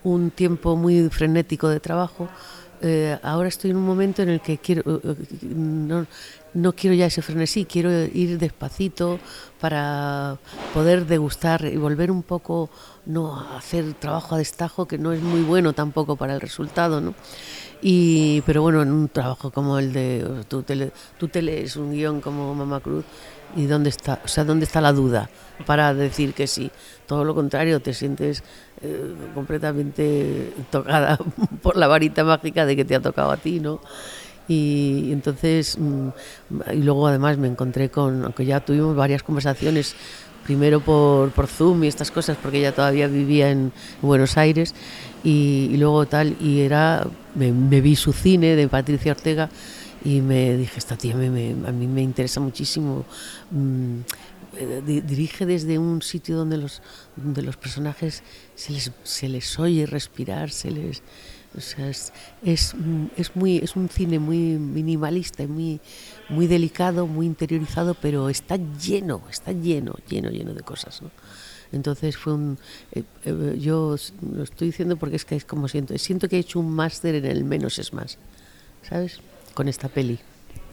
un, 0.03 0.31
tiempo 0.31 0.75
muy 0.75 1.09
frenético 1.09 1.69
de 1.69 1.79
trabajo, 1.79 2.27
eh, 2.81 3.17
ahora 3.23 3.47
estoy 3.47 3.71
en 3.71 3.77
un 3.77 3.85
momento 3.85 4.21
en 4.21 4.29
el 4.29 4.41
que 4.41 4.57
quiero, 4.57 5.01
eh, 5.03 5.15
no, 5.41 6.05
no, 6.53 6.73
quiero 6.73 6.95
ya 6.95 7.05
ese 7.05 7.21
frenesí, 7.21 7.65
quiero 7.65 7.89
ir 7.91 8.37
despacito 8.37 9.19
para 9.61 10.37
poder 10.73 11.05
degustar 11.05 11.65
y 11.65 11.77
volver 11.77 12.11
un 12.11 12.23
poco, 12.23 12.69
no 13.05 13.39
a 13.39 13.57
hacer 13.57 13.93
trabajo 13.93 14.35
a 14.35 14.37
destajo, 14.37 14.85
que 14.85 14.97
no 14.97 15.13
es 15.13 15.21
muy 15.21 15.41
bueno 15.41 15.73
tampoco 15.73 16.15
para 16.15 16.33
el 16.33 16.41
resultado, 16.41 16.99
¿no? 16.99 17.13
Y, 17.81 18.41
pero 18.45 18.61
bueno, 18.61 18.81
en 18.81 18.91
un 18.91 19.09
trabajo 19.09 19.51
como 19.51 19.77
el 19.77 19.91
de, 19.93 20.43
tú 20.47 20.63
te, 20.63 20.91
tú 21.17 21.27
te 21.27 21.41
lees 21.41 21.75
un 21.75 21.91
guion 21.91 22.21
como 22.21 22.53
Mamá 22.55 22.79
Cruz 22.79 23.03
y 23.55 23.65
dónde 23.65 23.89
está, 23.89 24.19
o 24.23 24.27
sea, 24.27 24.43
dónde 24.43 24.65
está 24.65 24.81
la 24.81 24.93
duda 24.93 25.29
para 25.65 25.93
decir 25.93 26.33
que 26.33 26.47
sí. 26.47 26.71
Todo 27.05 27.23
lo 27.23 27.35
contrario, 27.35 27.79
te 27.79 27.93
sientes 27.93 28.43
eh, 28.81 29.13
completamente 29.33 30.53
tocada 30.71 31.17
por 31.61 31.77
la 31.77 31.87
varita 31.87 32.23
mágica 32.23 32.65
de 32.65 32.75
que 32.75 32.85
te 32.85 32.95
ha 32.95 32.99
tocado 32.99 33.31
a 33.31 33.37
ti, 33.37 33.59
¿no? 33.59 33.79
Y, 34.47 35.09
entonces, 35.11 35.77
mm, 35.77 36.09
y 36.73 36.81
luego 36.81 37.07
además 37.07 37.37
me 37.37 37.47
encontré 37.47 37.89
con, 37.89 38.25
aunque 38.25 38.45
ya 38.45 38.59
tuvimos 38.59 38.95
varias 38.95 39.23
conversaciones, 39.23 39.95
primero 40.43 40.81
por, 40.81 41.31
por 41.31 41.47
Zoom 41.47 41.85
y 41.85 41.87
estas 41.87 42.11
cosas, 42.11 42.37
porque 42.41 42.59
ella 42.59 42.73
todavía 42.73 43.07
vivía 43.07 43.49
en 43.49 43.71
Buenos 44.01 44.37
Aires, 44.37 44.75
y, 45.23 45.77
luego 45.77 46.05
tal, 46.05 46.35
y 46.41 46.59
era, 46.61 47.07
me, 47.35 47.53
me 47.53 47.79
vi 47.79 47.95
su 47.95 48.11
cine 48.11 48.57
de 48.57 48.67
Patricia 48.67 49.13
Ortega, 49.13 49.49
y 50.03 50.21
me 50.21 50.57
dije, 50.57 50.79
esta 50.79 50.97
tía 50.97 51.15
me, 51.15 51.51
a 51.51 51.71
mí 51.71 51.87
me 51.87 52.01
interesa 52.01 52.39
muchísimo. 52.39 53.05
Mm, 53.51 53.99
eh, 54.55 55.01
dirige 55.05 55.45
desde 55.45 55.79
un 55.79 56.01
sitio 56.01 56.37
donde 56.37 56.57
los, 56.57 56.81
donde 57.15 57.41
los 57.41 57.57
personajes 57.57 58.21
se 58.55 58.73
les, 58.73 58.91
se 59.03 59.27
les 59.27 59.57
oye 59.57 59.87
respirar, 59.87 60.51
se 60.51 60.69
les, 60.69 61.01
o 61.57 61.61
sea, 61.61 61.89
es, 61.89 62.13
es, 62.43 62.75
mm, 62.75 63.05
es, 63.15 63.35
muy, 63.35 63.57
es 63.57 63.75
un 63.75 63.89
cine 63.89 64.19
muy 64.19 64.37
minimalista 64.37 65.43
y 65.43 65.47
muy, 65.47 65.81
muy 66.29 66.47
delicado, 66.47 67.07
muy 67.07 67.25
interiorizado, 67.25 67.95
pero 67.95 68.29
está 68.29 68.57
lleno, 68.57 69.23
está 69.29 69.53
lleno, 69.53 69.95
lleno, 70.07 70.29
lleno 70.29 70.53
de 70.53 70.61
cosas. 70.61 71.01
Entonces 71.71 72.17
fue 72.17 72.33
un... 72.33 72.59
Eh, 72.91 73.03
eh, 73.25 73.57
yo 73.59 73.95
lo 74.21 74.43
estoy 74.43 74.67
diciendo 74.67 74.97
porque 74.97 75.15
es 75.15 75.25
que 75.25 75.35
es 75.35 75.45
como 75.45 75.67
siento. 75.67 75.97
Siento 75.97 76.29
que 76.29 76.35
he 76.35 76.39
hecho 76.39 76.59
un 76.59 76.71
máster 76.71 77.15
en 77.15 77.25
el 77.25 77.43
menos 77.43 77.79
es 77.79 77.93
más. 77.93 78.19
¿Sabes? 78.87 79.19
Con 79.53 79.67
esta 79.67 79.89
peli. 79.89 80.19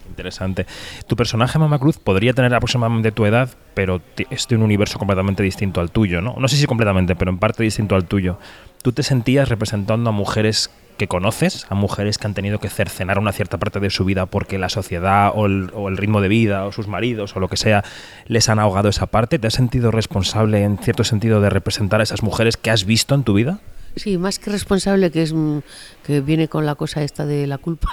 Interesante. 0.08 0.66
Tu 1.06 1.16
personaje, 1.16 1.58
Mama 1.58 1.78
Cruz, 1.78 1.98
podría 1.98 2.32
tener 2.32 2.52
aproximadamente 2.52 3.12
tu 3.12 3.26
edad, 3.26 3.48
pero 3.74 4.02
es 4.28 4.48
de 4.48 4.56
un 4.56 4.62
universo 4.62 4.98
completamente 4.98 5.42
distinto 5.42 5.80
al 5.80 5.90
tuyo, 5.90 6.20
¿no? 6.20 6.34
No 6.38 6.48
sé 6.48 6.56
si 6.56 6.66
completamente, 6.66 7.14
pero 7.14 7.30
en 7.30 7.38
parte 7.38 7.62
distinto 7.62 7.94
al 7.94 8.06
tuyo. 8.06 8.38
¿Tú 8.82 8.92
te 8.92 9.02
sentías 9.02 9.48
representando 9.48 10.10
a 10.10 10.12
mujeres 10.12 10.70
que 10.98 11.06
conoces, 11.08 11.66
a 11.70 11.74
mujeres 11.74 12.18
que 12.18 12.26
han 12.26 12.34
tenido 12.34 12.58
que 12.58 12.68
cercenar 12.68 13.18
una 13.18 13.32
cierta 13.32 13.56
parte 13.56 13.80
de 13.80 13.88
su 13.88 14.04
vida 14.04 14.26
porque 14.26 14.58
la 14.58 14.68
sociedad 14.68 15.32
o 15.34 15.46
el, 15.46 15.70
o 15.74 15.88
el, 15.88 15.96
ritmo 15.96 16.20
de 16.20 16.28
vida 16.28 16.66
o 16.66 16.72
sus 16.72 16.88
maridos 16.88 17.34
o 17.36 17.40
lo 17.40 17.48
que 17.48 17.56
sea 17.56 17.84
les 18.26 18.50
han 18.50 18.58
ahogado 18.58 18.90
esa 18.90 19.06
parte? 19.06 19.38
¿Te 19.38 19.46
has 19.46 19.54
sentido 19.54 19.90
responsable 19.92 20.62
en 20.62 20.76
cierto 20.76 21.04
sentido 21.04 21.40
de 21.40 21.48
representar 21.48 22.00
a 22.00 22.02
esas 22.02 22.22
mujeres 22.22 22.58
que 22.58 22.70
has 22.70 22.84
visto 22.84 23.14
en 23.14 23.24
tu 23.24 23.32
vida? 23.32 23.60
Sí, 23.96 24.18
más 24.18 24.38
que 24.38 24.50
responsable, 24.50 25.10
que 25.10 25.22
es 25.22 25.34
que 26.04 26.20
viene 26.20 26.48
con 26.48 26.64
la 26.64 26.74
cosa 26.74 27.02
esta 27.02 27.26
de 27.26 27.46
la 27.46 27.58
culpa. 27.58 27.88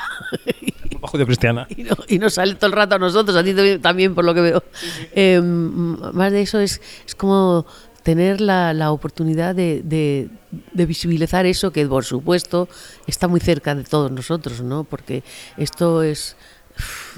cristiana. 1.26 1.68
Y 1.76 1.84
no, 1.84 1.96
y 2.08 2.20
no 2.20 2.30
sale 2.30 2.56
todo 2.56 2.68
el 2.68 2.74
rato 2.74 2.96
a 2.96 3.00
nosotros, 3.00 3.36
a 3.36 3.44
ti 3.44 3.54
también, 3.80 4.14
por 4.16 4.26
lo 4.26 4.34
que 4.34 4.42
veo. 4.42 4.64
Eh, 5.14 5.42
más 5.42 6.32
de 6.32 6.42
eso 6.42 6.60
es, 6.60 6.82
es 7.06 7.16
como 7.16 7.66
tener 8.04 8.40
la, 8.40 8.74
la 8.74 8.92
oportunidad 8.92 9.54
de, 9.54 9.82
de, 9.84 10.30
de, 10.72 10.86
visibilizar 10.86 11.46
eso 11.46 11.72
que, 11.72 11.86
por 11.86 12.06
supuesto, 12.06 12.70
está 13.06 13.28
muy 13.28 13.40
cerca 13.40 13.76
de 13.76 13.84
todos 13.84 14.12
nosotros, 14.12 14.62
¿no? 14.62 14.86
Porque 14.86 15.24
esto 15.58 16.04
es 16.04 16.38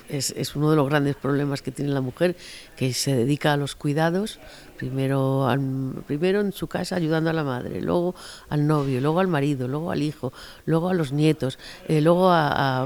es, 0.10 0.32
es, 0.32 0.56
uno 0.56 0.72
de 0.72 0.76
los 0.76 0.90
grandes 0.90 1.16
problemas 1.16 1.62
que 1.62 1.72
tiene 1.72 1.92
la 1.92 2.02
mujer, 2.02 2.36
que 2.76 2.94
se 2.94 3.16
dedica 3.16 3.54
a 3.54 3.58
los 3.58 3.76
cuidados, 3.76 4.40
primero, 4.80 5.46
al, 5.46 5.60
primero 6.08 6.40
en 6.40 6.54
su 6.54 6.68
casa 6.68 6.96
ayudando 6.96 7.30
a 7.30 7.34
la 7.34 7.44
madre, 7.44 7.82
luego 7.82 8.16
al 8.48 8.66
novio, 8.66 9.02
luego 9.02 9.20
al 9.20 9.28
marido, 9.28 9.68
luego 9.68 9.92
al 9.92 10.02
hijo, 10.02 10.32
luego 10.66 10.88
a 10.90 10.94
los 10.94 11.12
nietos, 11.12 11.60
eh, 11.90 12.00
luego 12.00 12.30
a, 12.32 12.84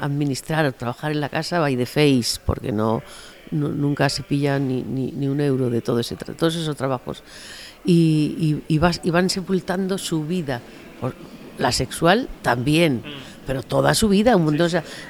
administrar, 0.00 0.72
trabajar 0.74 1.10
en 1.10 1.20
la 1.20 1.28
casa 1.28 1.58
by 1.58 1.76
the 1.76 1.86
face, 1.86 2.40
porque 2.46 2.70
no, 2.70 3.02
nunca 3.50 4.08
se 4.08 4.22
pilla 4.22 4.60
ni, 4.60 4.82
ni, 4.82 5.10
ni, 5.10 5.26
un 5.26 5.40
euro 5.40 5.70
de 5.70 5.80
todo 5.80 5.98
ese, 5.98 6.14
todos 6.14 6.54
esos 6.54 6.76
trabajos. 6.76 7.24
Y, 7.84 8.78
van 9.10 9.28
sepultando 9.28 9.98
su 9.98 10.24
vida, 10.24 10.60
la 11.58 11.72
sexual 11.72 12.28
también. 12.42 13.02
Pero 13.46 13.62
toda 13.62 13.92
su 13.92 14.08
vida, 14.08 14.36
un 14.36 14.44
mundo, 14.44 14.66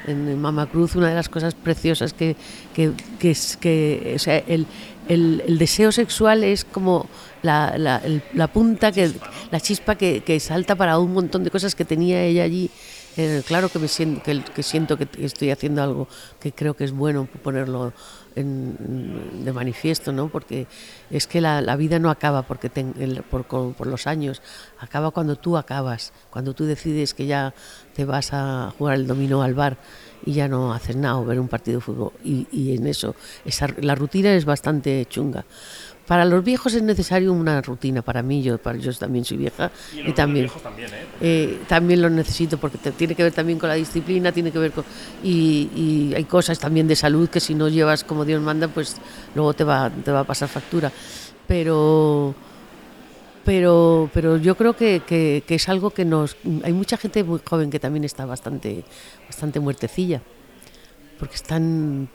en 0.07 0.41
Mama 0.41 0.65
Cruz 0.65 0.95
una 0.95 1.07
de 1.07 1.15
las 1.15 1.29
cosas 1.29 1.55
preciosas 1.55 2.11
que, 2.11 2.35
que, 2.73 2.91
que 3.17 3.31
es 3.31 3.55
que, 3.55 4.11
o 4.13 4.19
sea, 4.19 4.39
el, 4.39 4.67
el, 5.07 5.43
el, 5.47 5.57
deseo 5.57 5.91
sexual 5.91 6.43
es 6.43 6.65
como 6.65 7.07
la, 7.41 8.49
punta, 8.53 8.91
que, 8.91 9.11
la 9.51 9.59
chispa 9.59 9.95
que, 9.95 10.21
que, 10.21 10.39
salta 10.39 10.75
para 10.75 10.99
un 10.99 11.13
montón 11.13 11.43
de 11.43 11.51
cosas 11.51 11.75
que 11.75 11.85
tenía 11.85 12.23
ella 12.23 12.43
allí. 12.43 12.69
Eh, 13.17 13.43
claro 13.47 13.69
que 13.69 13.79
me 13.79 13.87
siento 13.87 14.21
que, 14.23 14.41
que 14.41 14.63
siento 14.63 14.97
que 14.97 15.07
estoy 15.19 15.49
haciendo 15.51 15.81
algo 15.81 16.07
que 16.39 16.51
creo 16.51 16.73
que 16.73 16.83
es 16.83 16.91
bueno 16.91 17.29
ponerlo 17.43 17.93
en, 18.35 19.43
de 19.43 19.53
manifiesto, 19.53 20.11
¿no? 20.11 20.29
Porque 20.29 20.67
es 21.09 21.27
que 21.27 21.41
la, 21.41 21.61
la 21.61 21.75
vida 21.75 21.99
no 21.99 22.09
acaba 22.09 22.43
porque 22.43 22.71
el, 22.75 23.23
por, 23.23 23.45
por, 23.45 23.87
los 23.87 24.07
años, 24.07 24.41
acaba 24.79 25.11
cuando 25.11 25.35
tú 25.35 25.57
acabas, 25.57 26.13
cuando 26.29 26.53
tú 26.53 26.65
decides 26.65 27.13
que 27.13 27.25
ya 27.25 27.53
te 27.93 28.05
vas 28.05 28.33
a 28.33 28.73
jugar 28.77 28.95
el 28.95 29.07
dominó 29.07 29.41
al 29.41 29.53
bar 29.53 29.77
y 30.25 30.33
ya 30.33 30.47
no 30.47 30.73
haces 30.73 30.95
nada 30.95 31.17
o 31.17 31.25
ver 31.25 31.39
un 31.39 31.47
partido 31.47 31.77
de 31.77 31.81
fútbol. 31.81 32.11
Y, 32.23 32.47
y 32.51 32.75
en 32.75 32.87
eso, 32.87 33.15
esa, 33.45 33.67
la 33.79 33.95
rutina 33.95 34.33
es 34.33 34.45
bastante 34.45 35.05
chunga. 35.09 35.45
Para 36.07 36.23
los 36.23 36.43
viejos 36.43 36.73
es 36.75 36.83
necesario 36.83 37.33
una 37.33 37.61
rutina, 37.61 38.03
para 38.03 38.21
mí, 38.21 38.43
yo, 38.43 38.59
para, 38.59 38.77
yo 38.77 38.93
también 38.93 39.25
soy 39.25 39.37
vieja 39.37 39.71
y, 39.91 40.09
y 40.09 40.13
también, 40.13 40.49
también, 40.61 40.89
¿eh? 40.89 41.05
eh, 41.19 41.59
también 41.67 42.01
lo 42.01 42.09
necesito 42.11 42.59
porque 42.59 42.77
te, 42.77 42.91
tiene 42.91 43.15
que 43.15 43.23
ver 43.23 43.31
también 43.31 43.57
con 43.57 43.69
la 43.69 43.75
disciplina, 43.75 44.31
tiene 44.31 44.51
que 44.51 44.59
ver 44.59 44.71
con... 44.71 44.85
Y, 45.23 45.69
y, 45.75 46.13
hay 46.15 46.25
cosas 46.25 46.59
también 46.59 46.87
de 46.87 46.95
salud 46.95 47.27
que 47.27 47.39
si 47.39 47.55
no 47.55 47.69
llevas 47.69 48.03
como 48.03 48.23
Dios 48.23 48.39
manda, 48.39 48.67
pues 48.67 48.97
luego 49.33 49.53
te 49.55 49.63
va, 49.63 49.89
te 49.89 50.11
va 50.11 50.19
a 50.19 50.23
pasar 50.23 50.47
factura. 50.47 50.91
Pero, 51.47 52.35
pero, 53.43 54.09
pero 54.13 54.37
yo 54.37 54.55
creo 54.55 54.75
que, 54.75 55.01
que, 55.07 55.43
que 55.47 55.55
es 55.55 55.69
algo 55.69 55.89
que 55.89 56.05
nos... 56.05 56.37
Hay 56.63 56.73
mucha 56.73 56.97
gente 56.97 57.23
muy 57.23 57.39
joven 57.43 57.71
que 57.71 57.79
también 57.79 58.03
está 58.03 58.25
bastante, 58.25 58.83
bastante 59.27 59.59
muertecilla, 59.59 60.21
porque 61.17 61.35
están 61.35 62.09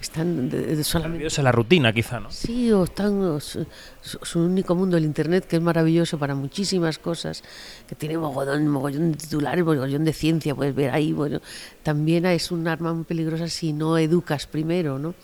están 0.00 0.48
de, 0.48 0.76
de 0.76 0.84
solamente 0.84 1.26
en 1.36 1.44
la 1.44 1.52
rutina 1.52 1.92
quizá 1.92 2.20
no 2.20 2.30
sí 2.30 2.70
o 2.72 2.84
están 2.84 3.20
o 3.22 3.40
su, 3.40 3.66
su, 4.00 4.40
único 4.40 4.74
mundo 4.74 4.96
el 4.96 5.04
internet 5.04 5.46
que 5.46 5.56
es 5.56 5.62
maravilloso 5.62 6.18
para 6.18 6.34
muchísimas 6.34 6.98
cosas 6.98 7.42
que 7.88 7.94
tiene 7.94 8.18
mogollón, 8.18 8.68
mogollón 8.68 9.12
de 9.12 9.18
titulares 9.18 9.64
mogollón 9.64 10.04
de 10.04 10.12
ciencia 10.12 10.54
puedes 10.54 10.74
ver 10.74 10.90
ahí 10.90 11.12
bueno 11.12 11.40
también 11.82 12.26
es 12.26 12.50
un 12.50 12.68
arma 12.68 12.92
muy 12.92 13.04
peligrosa 13.04 13.48
si 13.48 13.72
no 13.72 13.98
educas 13.98 14.46
primero 14.46 14.98
no 14.98 15.14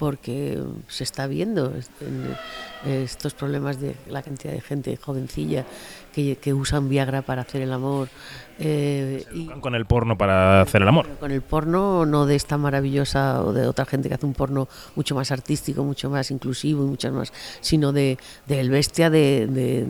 porque 0.00 0.58
se 0.88 1.04
está 1.04 1.26
viendo 1.26 1.74
estos 2.86 3.34
problemas 3.34 3.78
de 3.78 3.94
la 4.08 4.22
cantidad 4.22 4.54
de 4.54 4.62
gente 4.62 4.96
jovencilla 4.96 5.66
que, 6.14 6.36
que 6.36 6.54
usan 6.54 6.88
Viagra 6.88 7.20
para 7.20 7.42
hacer 7.42 7.60
el 7.60 7.70
amor. 7.70 8.08
Eh, 8.58 9.24
y 9.34 9.46
con 9.46 9.74
el 9.74 9.84
porno 9.84 10.16
para 10.16 10.62
hacer 10.62 10.80
el 10.80 10.88
amor. 10.88 11.06
Con 11.20 11.30
el 11.32 11.42
porno, 11.42 12.06
no 12.06 12.24
de 12.24 12.34
esta 12.34 12.56
maravillosa 12.56 13.42
o 13.42 13.52
de 13.52 13.66
otra 13.66 13.84
gente 13.84 14.08
que 14.08 14.14
hace 14.14 14.24
un 14.24 14.32
porno 14.32 14.68
mucho 14.96 15.14
más 15.14 15.30
artístico, 15.32 15.84
mucho 15.84 16.08
más 16.08 16.30
inclusivo 16.30 16.82
y 16.82 16.86
muchas 16.86 17.12
más, 17.12 17.32
sino 17.60 17.92
de, 17.92 18.16
del 18.46 18.70
bestia 18.70 19.10
de, 19.10 19.46
de, 19.46 19.86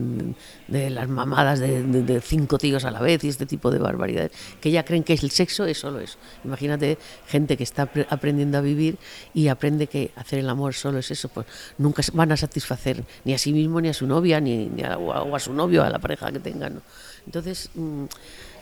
las 0.70 1.08
mamadas 1.08 1.58
de, 1.58 2.20
cinco 2.24 2.58
tíos 2.58 2.84
a 2.84 2.90
la 2.90 3.00
vez 3.00 3.24
y 3.24 3.28
este 3.28 3.46
tipo 3.46 3.70
de 3.70 3.78
barbaridades, 3.78 4.32
que 4.60 4.70
ya 4.70 4.84
creen 4.84 5.02
que 5.02 5.14
el 5.14 5.30
sexo 5.30 5.64
es 5.64 5.78
solo 5.78 6.00
eso. 6.00 6.18
Imagínate 6.44 6.98
gente 7.26 7.56
que 7.56 7.64
está 7.64 7.90
aprendiendo 8.08 8.58
a 8.58 8.60
vivir 8.60 8.98
y 9.34 9.48
aprende 9.48 9.86
que 9.86 10.12
hacer 10.16 10.38
el 10.38 10.48
amor 10.48 10.74
solo 10.74 10.98
es 10.98 11.10
eso, 11.10 11.28
pues 11.28 11.46
nunca 11.78 12.02
van 12.12 12.32
a 12.32 12.36
satisfacer 12.36 13.04
ni 13.24 13.34
a 13.34 13.38
sí 13.38 13.52
mismo, 13.52 13.80
ni 13.80 13.88
a 13.88 13.94
su 13.94 14.06
novia, 14.06 14.40
ni, 14.40 14.66
ni 14.66 14.82
a, 14.82 14.96
o 14.98 15.34
a 15.34 15.40
su 15.40 15.52
novio, 15.52 15.82
a 15.82 15.90
la 15.90 15.98
pareja 15.98 16.30
que 16.30 16.40
tengan. 16.40 16.80
Entonces, 17.26 17.70
mm, 17.74 18.04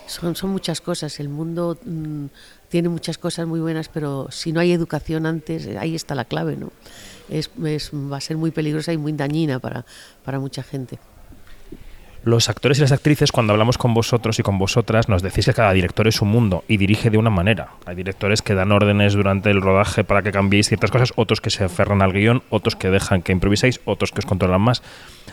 son, 0.06 0.34
son 0.34 0.50
muchas 0.50 0.80
cosas. 0.80 1.20
El 1.20 1.28
mundo 1.28 1.78
mm, 1.84 2.26
tiene 2.68 2.88
muchas 2.88 3.18
cosas 3.18 3.46
muy 3.46 3.60
buenas, 3.60 3.88
pero 3.88 4.28
si 4.30 4.52
no 4.52 4.60
hay 4.60 4.72
educación 4.72 5.26
antes, 5.26 5.66
eh, 5.66 5.78
ahí 5.78 5.94
está 5.94 6.14
la 6.14 6.24
clave, 6.24 6.56
¿no? 6.56 6.72
Es, 7.28 7.50
va 7.58 8.16
a 8.16 8.20
ser 8.20 8.36
muy 8.36 8.50
peligrosa 8.50 8.92
y 8.92 8.96
muy 8.96 9.12
dañina 9.12 9.58
para, 9.58 9.84
para 10.24 10.40
mucha 10.40 10.62
gente. 10.62 10.98
Los 12.28 12.50
actores 12.50 12.76
y 12.76 12.82
las 12.82 12.92
actrices, 12.92 13.32
cuando 13.32 13.54
hablamos 13.54 13.78
con 13.78 13.94
vosotros 13.94 14.38
y 14.38 14.42
con 14.42 14.58
vosotras, 14.58 15.08
nos 15.08 15.22
decís 15.22 15.46
que 15.46 15.54
cada 15.54 15.72
director 15.72 16.06
es 16.08 16.20
un 16.20 16.28
mundo 16.28 16.62
y 16.68 16.76
dirige 16.76 17.08
de 17.08 17.16
una 17.16 17.30
manera. 17.30 17.70
Hay 17.86 17.96
directores 17.96 18.42
que 18.42 18.52
dan 18.52 18.70
órdenes 18.70 19.14
durante 19.14 19.50
el 19.50 19.62
rodaje 19.62 20.04
para 20.04 20.20
que 20.20 20.30
cambiéis 20.30 20.68
ciertas 20.68 20.90
cosas, 20.90 21.14
otros 21.16 21.40
que 21.40 21.48
se 21.48 21.64
aferran 21.64 22.02
al 22.02 22.12
guion, 22.12 22.42
otros 22.50 22.76
que 22.76 22.90
dejan 22.90 23.22
que 23.22 23.32
improviséis, 23.32 23.80
otros 23.86 24.12
que 24.12 24.18
os 24.18 24.26
controlan 24.26 24.60
más. 24.60 24.82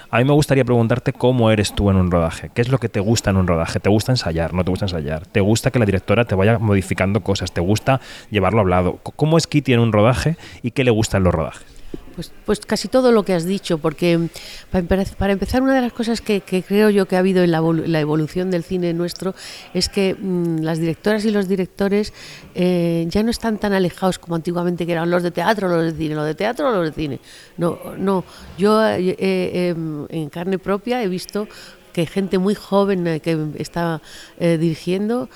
A 0.09 0.19
mí 0.19 0.23
me 0.23 0.31
gustaría 0.31 0.63
preguntarte 0.63 1.11
cómo 1.11 1.51
eres 1.51 1.75
tú 1.75 1.89
en 1.89 1.97
un 1.97 2.09
rodaje. 2.09 2.49
¿Qué 2.55 2.61
es 2.61 2.69
lo 2.69 2.77
que 2.77 2.87
te 2.87 3.01
gusta 3.01 3.29
en 3.29 3.35
un 3.35 3.47
rodaje? 3.47 3.81
¿Te 3.81 3.89
gusta 3.89 4.13
ensayar? 4.13 4.53
¿No 4.53 4.63
te 4.63 4.69
gusta 4.69 4.85
ensayar? 4.85 5.27
¿Te 5.27 5.41
gusta 5.41 5.71
que 5.71 5.79
la 5.79 5.85
directora 5.85 6.23
te 6.23 6.35
vaya 6.35 6.59
modificando 6.59 7.19
cosas? 7.19 7.51
¿Te 7.51 7.59
gusta 7.59 7.99
llevarlo 8.31 8.61
hablado? 8.61 8.99
¿Cómo 9.03 9.37
es 9.37 9.47
Kitty 9.47 9.73
en 9.73 9.81
un 9.81 9.91
rodaje 9.91 10.37
y 10.63 10.71
qué 10.71 10.85
le 10.85 10.91
gusta 10.91 11.17
en 11.17 11.25
los 11.25 11.33
rodajes? 11.33 11.74
Pues, 12.15 12.31
pues 12.45 12.59
casi 12.61 12.87
todo 12.87 13.11
lo 13.11 13.23
que 13.23 13.33
has 13.33 13.45
dicho, 13.45 13.77
porque 13.77 14.29
para, 14.71 15.31
empezar, 15.31 15.61
una 15.61 15.75
de 15.75 15.81
las 15.81 15.91
cosas 15.91 16.21
que, 16.21 16.41
creo 16.41 16.89
yo 16.89 17.07
que 17.07 17.17
ha 17.17 17.19
habido 17.19 17.43
en 17.43 17.51
la, 17.51 17.99
evolución 17.99 18.51
del 18.51 18.63
cine 18.63 18.93
nuestro 18.93 19.35
es 19.73 19.89
que 19.89 20.15
mm, 20.17 20.59
las 20.59 20.79
directoras 20.79 21.25
y 21.25 21.31
los 21.31 21.49
directores 21.49 22.13
eh, 22.53 23.05
ya 23.09 23.21
no 23.21 23.31
están 23.31 23.57
tan 23.57 23.73
alejados 23.73 24.17
como 24.17 24.35
antiguamente 24.35 24.85
que 24.85 24.93
eran 24.93 25.09
los 25.09 25.23
de 25.23 25.31
teatro, 25.31 25.67
los 25.67 25.83
de 25.83 25.91
cine, 25.91 26.15
los 26.15 26.25
de 26.25 26.35
teatro 26.35 26.69
o 26.69 26.71
los 26.71 26.85
de 26.85 26.93
cine. 26.93 27.19
No, 27.57 27.79
no. 27.97 28.23
Yo 28.57 28.81
eh, 28.85 29.69
em, 29.69 30.05
en 30.09 30.29
carne 30.29 30.57
propia 30.57 31.03
he 31.03 31.09
visto 31.09 31.49
que 31.95 32.05
gente 32.05 32.39
muy 32.39 32.55
joven 32.55 33.07
eh, 33.07 33.21
que 33.21 33.51
está 33.57 34.01
dirigiendo 34.37 35.29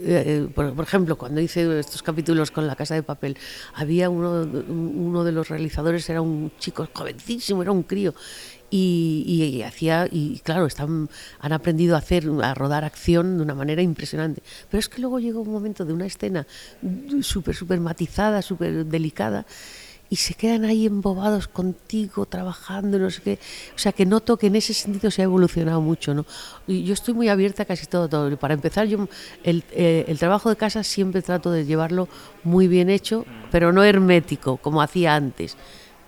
eh, 0.00 0.48
por, 0.54 0.80
ejemplo, 0.80 1.16
cuando 1.16 1.40
hice 1.40 1.80
estos 1.80 2.02
capítulos 2.02 2.52
con 2.52 2.68
La 2.68 2.76
Casa 2.76 2.94
de 2.94 3.02
Papel, 3.02 3.36
había 3.74 4.08
uno, 4.08 4.42
uno 4.68 5.24
de 5.24 5.32
los 5.32 5.48
realizadores, 5.48 6.08
era 6.08 6.22
un 6.22 6.52
chico 6.58 6.88
jovencísimo, 6.92 7.62
era 7.62 7.72
un 7.72 7.82
crío, 7.82 8.14
y, 8.70 9.62
hacía 9.62 10.06
y 10.10 10.40
claro 10.40 10.66
están 10.66 11.08
han 11.40 11.52
aprendido 11.52 11.94
a 11.94 11.98
hacer 11.98 12.28
a 12.42 12.54
rodar 12.54 12.84
acción 12.84 13.38
de 13.38 13.42
una 13.42 13.54
manera 13.54 13.82
impresionante. 13.82 14.42
Pero 14.70 14.78
es 14.78 14.88
que 14.88 15.00
luego 15.00 15.18
llegó 15.18 15.40
un 15.40 15.50
momento 15.50 15.84
de 15.84 15.94
una 15.94 16.06
escena 16.06 16.46
súper 17.22 17.54
súper 17.54 17.80
matizada 17.80 18.42
súper 18.42 18.84
delicada 18.84 19.46
y 20.10 20.16
se 20.16 20.34
quedan 20.34 20.64
ahí 20.64 20.86
embobados 20.86 21.48
contigo, 21.48 22.26
trabajando, 22.26 22.98
no 22.98 23.10
sé 23.10 23.22
qué. 23.22 23.38
O 23.74 23.78
sea, 23.78 23.92
que 23.92 24.06
noto 24.06 24.36
que 24.36 24.46
en 24.46 24.56
ese 24.56 24.74
sentido 24.74 25.10
se 25.10 25.22
ha 25.22 25.24
evolucionado 25.24 25.80
mucho, 25.80 26.14
¿no? 26.14 26.24
Y 26.66 26.84
yo 26.84 26.94
estoy 26.94 27.14
muy 27.14 27.28
abierta 27.28 27.64
a 27.64 27.66
casi 27.66 27.86
todo, 27.86 28.08
todo. 28.08 28.34
Para 28.38 28.54
empezar, 28.54 28.86
yo 28.86 29.08
el, 29.44 29.64
eh, 29.72 30.04
el 30.08 30.18
trabajo 30.18 30.48
de 30.48 30.56
casa 30.56 30.82
siempre 30.82 31.22
trato 31.22 31.50
de 31.50 31.64
llevarlo 31.64 32.08
muy 32.44 32.68
bien 32.68 32.90
hecho, 32.90 33.26
pero 33.50 33.72
no 33.72 33.84
hermético, 33.84 34.56
como 34.56 34.80
hacía 34.82 35.14
antes 35.14 35.56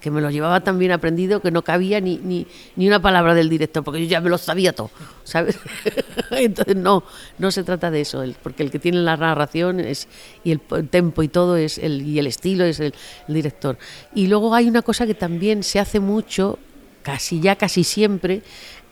que 0.01 0.11
me 0.11 0.21
lo 0.21 0.31
llevaba 0.31 0.61
tan 0.61 0.79
bien 0.79 0.93
aprendido 0.93 1.41
que 1.41 1.51
no 1.51 1.63
cabía 1.63 2.01
ni, 2.01 2.19
ni, 2.19 2.47
ni, 2.77 2.87
una 2.87 3.01
palabra 3.01 3.35
del 3.35 3.49
director, 3.49 3.85
porque 3.85 4.01
yo 4.01 4.07
ya 4.07 4.21
me 4.21 4.31
lo 4.31 4.39
sabía 4.39 4.73
todo, 4.73 4.91
¿sabes? 5.25 5.59
Entonces 6.31 6.77
no, 6.77 7.05
no 7.39 7.51
se 7.51 7.63
trata 7.63 7.91
de 7.91 8.01
eso, 8.01 8.25
porque 8.43 8.63
el 8.63 8.71
que 8.71 8.79
tiene 8.79 8.99
la 8.99 9.17
narración 9.17 9.81
es, 9.81 10.09
y 10.43 10.53
el 10.53 10.61
tempo 10.89 11.23
y 11.23 11.29
todo 11.29 11.57
es 11.57 11.79
el, 11.79 12.03
y 12.03 12.19
el 12.19 12.27
estilo 12.27 12.65
es 12.65 12.81
el, 12.81 12.95
el 13.29 13.35
director. 13.35 13.79
Y 14.15 14.27
luego 14.27 14.55
hay 14.55 14.69
una 14.69 14.83
cosa 14.83 15.07
que 15.07 15.15
también 15.15 15.63
se 15.63 15.79
hace 15.79 16.01
mucho, 16.01 16.59
casi 17.03 17.41
ya 17.41 17.57
casi 17.57 17.85
siempre, 17.85 18.43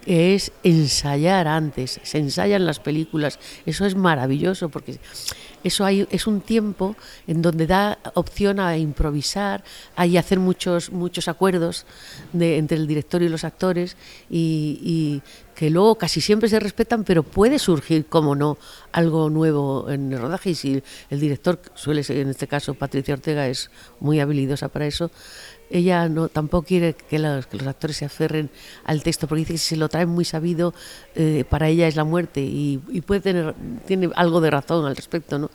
es 0.06 0.52
ensayar 0.62 1.46
antes, 1.46 2.00
se 2.02 2.18
ensayan 2.18 2.64
las 2.64 2.80
películas, 2.80 3.38
eso 3.66 3.84
es 3.84 3.94
maravilloso 3.94 4.70
porque 4.70 4.98
eso 5.64 5.84
hay, 5.84 6.06
es 6.10 6.26
un 6.26 6.40
tiempo 6.40 6.96
en 7.26 7.42
donde 7.42 7.66
da 7.66 7.98
opción 8.14 8.60
a 8.60 8.76
improvisar, 8.76 9.64
a 9.96 10.02
hacer 10.02 10.38
muchos, 10.38 10.90
muchos 10.90 11.28
acuerdos 11.28 11.86
entre 12.38 12.76
el 12.76 12.86
director 12.86 13.22
y 13.22 13.28
los 13.28 13.44
actores 13.44 13.96
y, 14.30 15.22
que 15.58 15.70
luego 15.70 15.96
casi 15.96 16.20
siempre 16.20 16.48
se 16.48 16.60
respetan, 16.60 17.02
pero 17.02 17.24
puede 17.24 17.58
surgir, 17.58 18.06
como 18.06 18.36
no, 18.36 18.58
algo 18.92 19.28
nuevo 19.28 19.90
en 19.90 20.12
el 20.12 20.20
rodaje. 20.20 20.50
Y 20.50 20.54
si 20.54 20.82
el 21.10 21.18
director, 21.18 21.60
suele 21.74 22.04
ser 22.04 22.18
en 22.18 22.28
este 22.28 22.46
caso 22.46 22.74
Patricia 22.74 23.14
Ortega, 23.14 23.48
es 23.48 23.68
muy 23.98 24.20
habilidosa 24.20 24.68
para 24.68 24.86
eso, 24.86 25.10
ella 25.68 26.08
no 26.08 26.28
tampoco 26.28 26.68
quiere 26.68 26.94
que 26.94 27.18
los, 27.18 27.46
actores 27.66 27.96
se 27.96 28.04
aferren 28.04 28.50
al 28.84 29.02
texto 29.02 29.26
porque 29.26 29.40
dice 29.40 29.54
que 29.54 29.58
si 29.58 29.68
se 29.70 29.76
lo 29.76 29.88
traen 29.88 30.08
muy 30.08 30.24
sabido 30.24 30.74
eh, 31.16 31.44
para 31.48 31.68
ella 31.68 31.88
es 31.88 31.96
la 31.96 32.04
muerte 32.04 32.40
y, 32.40 32.78
puede 33.06 33.20
tener 33.20 33.54
tiene 33.86 34.10
algo 34.14 34.40
de 34.40 34.50
razón 34.50 34.86
al 34.86 34.96
respecto 34.96 35.38
no 35.38 35.50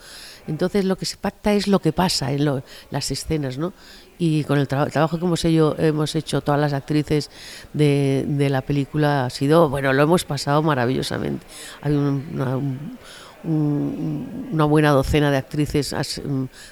entonces 0.48 0.86
lo 0.86 0.98
que 0.98 1.06
se 1.06 1.18
pacta 1.18 1.54
es 1.54 1.68
lo 1.68 1.80
que 1.80 1.94
pasa 1.94 2.32
en 2.32 2.64
las 2.92 3.12
escenas 3.12 3.58
no 3.58 3.74
y 4.18 4.44
con 4.44 4.60
el 4.60 4.68
trabajo 4.68 5.18
que 5.18 5.26
hemos 5.26 5.44
hecho, 5.46 5.76
hemos 5.80 6.16
hecho 6.16 6.42
todas 6.42 6.60
las 6.60 6.74
actrices 6.74 7.30
de, 7.74 8.48
la 8.50 8.62
película 8.62 9.26
ha 9.26 9.30
sido 9.30 9.70
bueno 9.70 9.94
lo 9.94 10.04
hemos 10.04 10.24
pasado 10.24 10.62
maravillosamente 10.62 11.46
hay 11.82 11.94
un, 11.94 12.98
una 13.46 14.66
buena 14.66 14.92
docena 14.92 15.32
de 15.32 15.38
actrices 15.38 15.94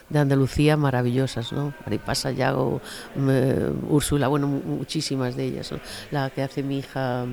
de 0.10 0.20
Andalucía 0.20 0.78
maravillosas, 0.78 1.52
¿no? 1.52 1.74
Maripasa, 1.86 2.32
Yago, 2.32 2.82
mm, 3.16 3.92
Úrsula, 3.92 4.28
bueno, 4.30 4.48
muchísimas 4.48 5.36
de 5.36 5.46
ellas. 5.46 5.74
La 6.12 6.30
que 6.30 6.44
hace 6.44 6.64
mi 6.64 6.80
hija, 6.80 7.26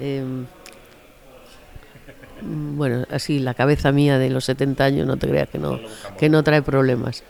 mm, 0.00 0.44
bueno, 2.76 3.06
así, 3.10 3.38
la 3.38 3.54
cabeza 3.54 3.90
mía 3.90 4.18
de 4.18 4.28
los 4.28 4.44
70 4.44 4.84
años, 4.84 5.06
no 5.06 5.16
te 5.16 5.28
creas 5.28 5.48
que 5.48 5.58
no, 5.58 5.80
que 6.18 6.28
no 6.28 6.42
trae 6.42 6.60
problemas. 6.60 7.22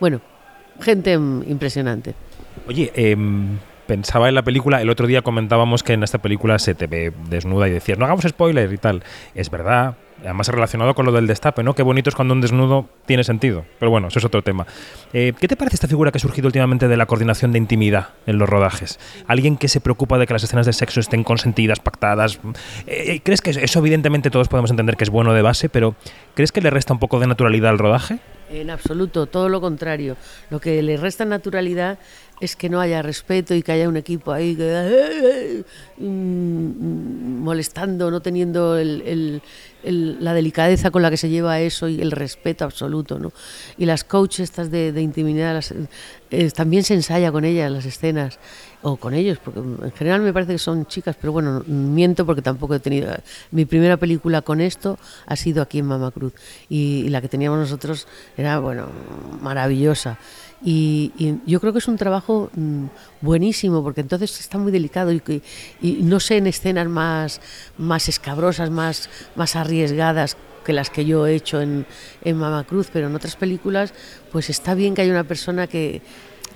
Bueno, 0.00 0.22
gente 0.80 1.12
impresionante. 1.12 2.14
Oye, 2.66 2.92
em, 2.94 3.58
pensaba 3.86 4.28
en 4.28 4.34
la 4.34 4.42
película, 4.42 4.80
el 4.80 4.90
otro 4.90 5.06
día 5.06 5.22
comentábamos 5.22 5.82
que 5.82 5.92
en 5.92 6.02
esta 6.02 6.18
película 6.18 6.58
se 6.58 6.74
te 6.74 6.86
ve 6.86 7.12
desnuda 7.28 7.68
y 7.68 7.72
decías, 7.72 7.98
no 7.98 8.04
hagamos 8.04 8.24
spoiler 8.28 8.72
y 8.72 8.78
tal. 8.78 9.02
Es 9.34 9.50
verdad, 9.50 9.96
además 10.22 10.48
relacionado 10.48 10.94
con 10.94 11.06
lo 11.06 11.12
del 11.12 11.26
destape, 11.26 11.62
¿no? 11.62 11.74
Qué 11.74 11.82
bonito 11.82 12.08
es 12.08 12.16
cuando 12.16 12.34
un 12.34 12.40
desnudo 12.40 12.88
tiene 13.06 13.24
sentido. 13.24 13.64
Pero 13.78 13.90
bueno, 13.90 14.08
eso 14.08 14.18
es 14.18 14.24
otro 14.24 14.42
tema. 14.42 14.66
Eh, 15.12 15.32
¿Qué 15.38 15.48
te 15.48 15.56
parece 15.56 15.76
esta 15.76 15.88
figura 15.88 16.10
que 16.10 16.18
ha 16.18 16.20
surgido 16.20 16.46
últimamente 16.46 16.88
de 16.88 16.96
la 16.96 17.06
coordinación 17.06 17.52
de 17.52 17.58
intimidad 17.58 18.08
en 18.26 18.38
los 18.38 18.48
rodajes? 18.48 18.98
Alguien 19.26 19.56
que 19.56 19.68
se 19.68 19.80
preocupa 19.80 20.18
de 20.18 20.26
que 20.26 20.32
las 20.32 20.44
escenas 20.44 20.66
de 20.66 20.72
sexo 20.72 21.00
estén 21.00 21.24
consentidas, 21.24 21.80
pactadas. 21.80 22.40
Eh, 22.86 23.20
¿Crees 23.22 23.40
que 23.40 23.50
eso 23.50 23.78
evidentemente 23.78 24.30
todos 24.30 24.48
podemos 24.48 24.70
entender 24.70 24.96
que 24.96 25.04
es 25.04 25.10
bueno 25.10 25.34
de 25.34 25.42
base, 25.42 25.68
pero 25.68 25.94
¿crees 26.34 26.52
que 26.52 26.60
le 26.60 26.70
resta 26.70 26.92
un 26.92 26.98
poco 26.98 27.20
de 27.20 27.26
naturalidad 27.26 27.70
al 27.70 27.78
rodaje? 27.78 28.18
En 28.50 28.70
absoluto, 28.70 29.26
todo 29.26 29.48
lo 29.48 29.60
contrario. 29.60 30.16
Lo 30.50 30.60
que 30.60 30.82
le 30.82 30.96
resta 30.96 31.24
naturalidad 31.24 31.98
es 32.40 32.56
que 32.56 32.68
no 32.68 32.80
haya 32.80 33.00
respeto 33.00 33.54
y 33.54 33.62
que 33.62 33.72
haya 33.72 33.88
un 33.88 33.96
equipo 33.96 34.32
ahí 34.32 34.56
que, 34.56 34.64
eh, 34.64 35.58
eh, 35.58 35.64
mm, 35.98 37.42
molestando, 37.42 38.10
no 38.10 38.20
teniendo 38.20 38.76
la 38.76 40.34
delicadeza 40.34 40.90
con 40.90 41.02
la 41.02 41.10
que 41.10 41.16
se 41.16 41.28
lleva 41.28 41.60
eso 41.60 41.88
y 41.88 42.00
el 42.00 42.10
respeto 42.10 42.64
absoluto. 42.64 43.18
¿no? 43.18 43.32
Y 43.78 43.86
las 43.86 44.04
coaches 44.04 44.40
estas 44.40 44.70
de, 44.70 45.00
intimidad, 45.00 45.62
eh, 46.30 46.50
también 46.50 46.82
se 46.82 46.94
ensaya 46.94 47.30
con 47.32 47.44
ellas 47.44 47.70
las 47.70 47.86
escenas, 47.86 48.38
o 48.86 48.96
con 48.96 49.14
ellos, 49.14 49.38
porque 49.42 49.60
en 49.60 49.92
general 49.92 50.20
me 50.20 50.32
parece 50.32 50.52
que 50.52 50.58
son 50.58 50.86
chicas, 50.86 51.16
pero 51.18 51.32
bueno, 51.32 51.64
miento 51.66 52.26
porque 52.26 52.42
tampoco 52.42 52.74
he 52.74 52.80
tenido... 52.80 53.14
Mi 53.50 53.64
primera 53.64 53.96
película 53.96 54.42
con 54.42 54.60
esto 54.60 54.98
ha 55.26 55.36
sido 55.36 55.62
aquí 55.62 55.78
en 55.78 55.86
Mama 55.86 56.10
Cruz 56.10 56.34
y, 56.68 57.02
y 57.06 57.08
la 57.08 57.22
que 57.22 57.28
teníamos 57.28 57.58
nosotros 57.58 58.06
era, 58.36 58.58
bueno, 58.58 58.86
maravillosa. 59.40 60.18
Y, 60.62 61.12
yo 61.46 61.60
creo 61.60 61.72
que 61.72 61.78
es 61.78 61.88
un 61.88 61.96
trabajo 61.96 62.50
mm, 62.54 62.86
buenísimo 63.20 63.82
porque 63.82 64.00
entonces 64.00 64.40
está 64.40 64.56
muy 64.56 64.72
delicado 64.72 65.12
y, 65.12 65.22
no 65.80 66.20
sé 66.20 66.38
en 66.38 66.46
escenas 66.46 66.88
más, 66.88 67.40
más 67.76 68.08
escabrosas, 68.08 68.70
más, 68.70 69.10
más 69.34 69.56
arriesgadas 69.56 70.36
que 70.64 70.72
las 70.72 70.88
que 70.88 71.04
yo 71.04 71.26
he 71.26 71.34
hecho 71.34 71.60
en, 71.60 71.86
en 72.22 72.36
Mama 72.38 72.64
Cruz, 72.64 72.88
pero 72.90 73.08
en 73.08 73.14
otras 73.14 73.36
películas 73.36 73.92
pues 74.32 74.48
está 74.48 74.74
bien 74.74 74.94
que 74.94 75.02
haya 75.02 75.12
una 75.12 75.24
persona 75.24 75.66
que, 75.66 76.00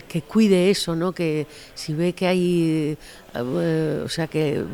que 0.07 0.23
cuide 0.23 0.71
eso, 0.71 0.95
¿no? 0.95 1.13
Que 1.13 1.47
si 1.75 1.93
ve 1.93 2.13
que 2.13 2.27
hay, 2.27 2.97
eh, 3.35 4.03
o 4.05 4.09
sea, 4.09 4.27
que 4.27 4.65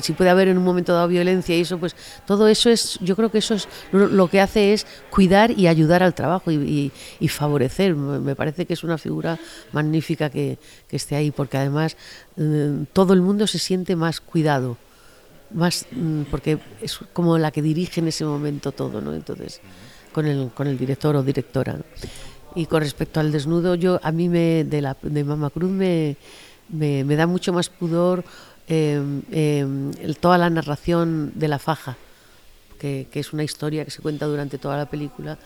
si 0.00 0.12
puede 0.12 0.30
haber 0.30 0.48
en 0.48 0.58
un 0.58 0.64
momento 0.64 0.92
dado 0.92 1.08
violencia 1.08 1.56
y 1.56 1.60
eso, 1.60 1.78
pues 1.78 1.96
todo 2.26 2.48
eso 2.48 2.70
es, 2.70 2.98
yo 3.00 3.16
creo 3.16 3.30
que 3.30 3.38
eso 3.38 3.54
es 3.54 3.68
lo, 3.92 4.28
que 4.28 4.40
hace 4.40 4.72
es 4.72 4.86
cuidar 5.10 5.50
y 5.50 5.66
ayudar 5.66 6.02
al 6.02 6.14
trabajo 6.14 6.50
y, 6.50 6.92
favorecer. 7.28 7.94
Me 7.94 8.34
parece 8.34 8.66
que 8.66 8.74
es 8.74 8.84
una 8.84 8.98
figura 8.98 9.38
magnífica 9.72 10.30
que, 10.30 10.58
esté 10.90 11.16
ahí, 11.16 11.30
porque 11.30 11.58
además 11.58 11.96
eh, 12.36 12.84
todo 12.92 13.12
el 13.12 13.20
mundo 13.20 13.46
se 13.46 13.58
siente 13.58 13.96
más 13.96 14.20
cuidado, 14.20 14.78
más 15.50 15.86
mm, 15.90 16.22
porque 16.30 16.58
es 16.80 16.98
como 17.12 17.36
la 17.36 17.50
que 17.50 17.60
dirige 17.60 18.00
en 18.00 18.08
ese 18.08 18.24
momento 18.24 18.72
todo, 18.72 19.02
¿no? 19.02 19.12
Entonces, 19.12 19.60
con 20.12 20.26
el, 20.26 20.50
con 20.54 20.66
el 20.66 20.78
director 20.78 21.14
o 21.16 21.22
directora. 21.22 21.76
Y 22.56 22.66
con 22.66 22.80
respecto 22.80 23.20
al 23.20 23.30
desnudo, 23.30 23.74
yo 23.74 24.00
a 24.02 24.10
mí 24.10 24.30
me, 24.30 24.64
de, 24.64 24.80
la, 24.80 24.96
de 25.02 25.24
Mama 25.24 25.50
Cruz 25.50 25.70
me, 25.70 26.16
me, 26.70 27.04
da 27.14 27.26
mucho 27.26 27.52
más 27.52 27.68
pudor 27.68 28.24
em, 28.66 29.22
toda 30.20 30.38
la 30.38 30.48
narración 30.48 31.32
de 31.34 31.48
la 31.48 31.58
faja, 31.58 31.98
que, 32.80 33.08
que, 33.12 33.20
es 33.20 33.34
una 33.34 33.44
historia 33.44 33.84
que 33.84 33.90
se 33.90 34.00
cuenta 34.00 34.24
durante 34.24 34.56
toda 34.56 34.78
la 34.78 34.86
película, 34.86 35.38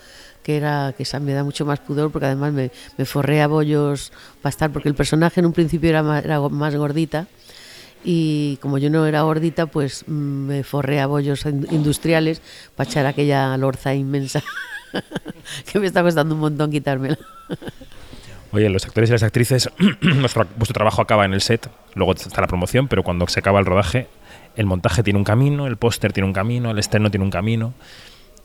que 0.44 0.56
era 0.56 0.94
que 0.96 1.02
esa 1.02 1.18
me 1.18 1.32
da 1.32 1.42
mucho 1.42 1.66
más 1.66 1.80
pudor 1.80 2.12
porque 2.12 2.26
además 2.26 2.52
me, 2.52 2.70
forré 3.04 3.42
a 3.42 3.48
bollos 3.48 4.12
para 4.40 4.50
estar, 4.50 4.70
porque 4.72 4.88
el 4.88 4.94
personaje 4.94 5.40
en 5.40 5.46
un 5.46 5.52
principio 5.52 5.90
era 5.90 6.04
más, 6.04 6.24
era 6.24 6.40
más 6.40 6.76
gordita 6.76 7.26
y 8.04 8.56
como 8.62 8.78
yo 8.78 8.88
no 8.88 9.04
era 9.04 9.22
gordita, 9.22 9.66
pues 9.66 10.04
mm, 10.06 10.12
me 10.12 10.64
forré 10.64 11.00
a 11.00 11.06
bollos 11.06 11.44
industriales 11.44 12.40
para 12.76 12.88
echar 12.88 13.06
aquella 13.06 13.56
lorza 13.56 13.94
inmensa. 13.94 14.42
que 15.72 15.78
me 15.78 15.86
está 15.86 16.02
costando 16.02 16.34
un 16.34 16.40
montón 16.40 16.70
quitármela. 16.70 17.18
Oye, 18.52 18.68
los 18.68 18.84
actores 18.84 19.10
y 19.10 19.12
las 19.12 19.22
actrices, 19.22 19.70
vuestro 20.20 20.74
trabajo 20.74 21.02
acaba 21.02 21.24
en 21.24 21.34
el 21.34 21.40
set, 21.40 21.70
luego 21.94 22.12
está 22.12 22.40
la 22.40 22.48
promoción, 22.48 22.88
pero 22.88 23.04
cuando 23.04 23.26
se 23.28 23.38
acaba 23.38 23.60
el 23.60 23.66
rodaje, 23.66 24.08
el 24.56 24.66
montaje 24.66 25.02
tiene 25.02 25.18
un 25.18 25.24
camino, 25.24 25.66
el 25.66 25.76
póster 25.76 26.12
tiene 26.12 26.26
un 26.26 26.32
camino, 26.32 26.70
el 26.70 26.78
estreno 26.78 27.10
tiene 27.10 27.24
un 27.24 27.30
camino. 27.30 27.74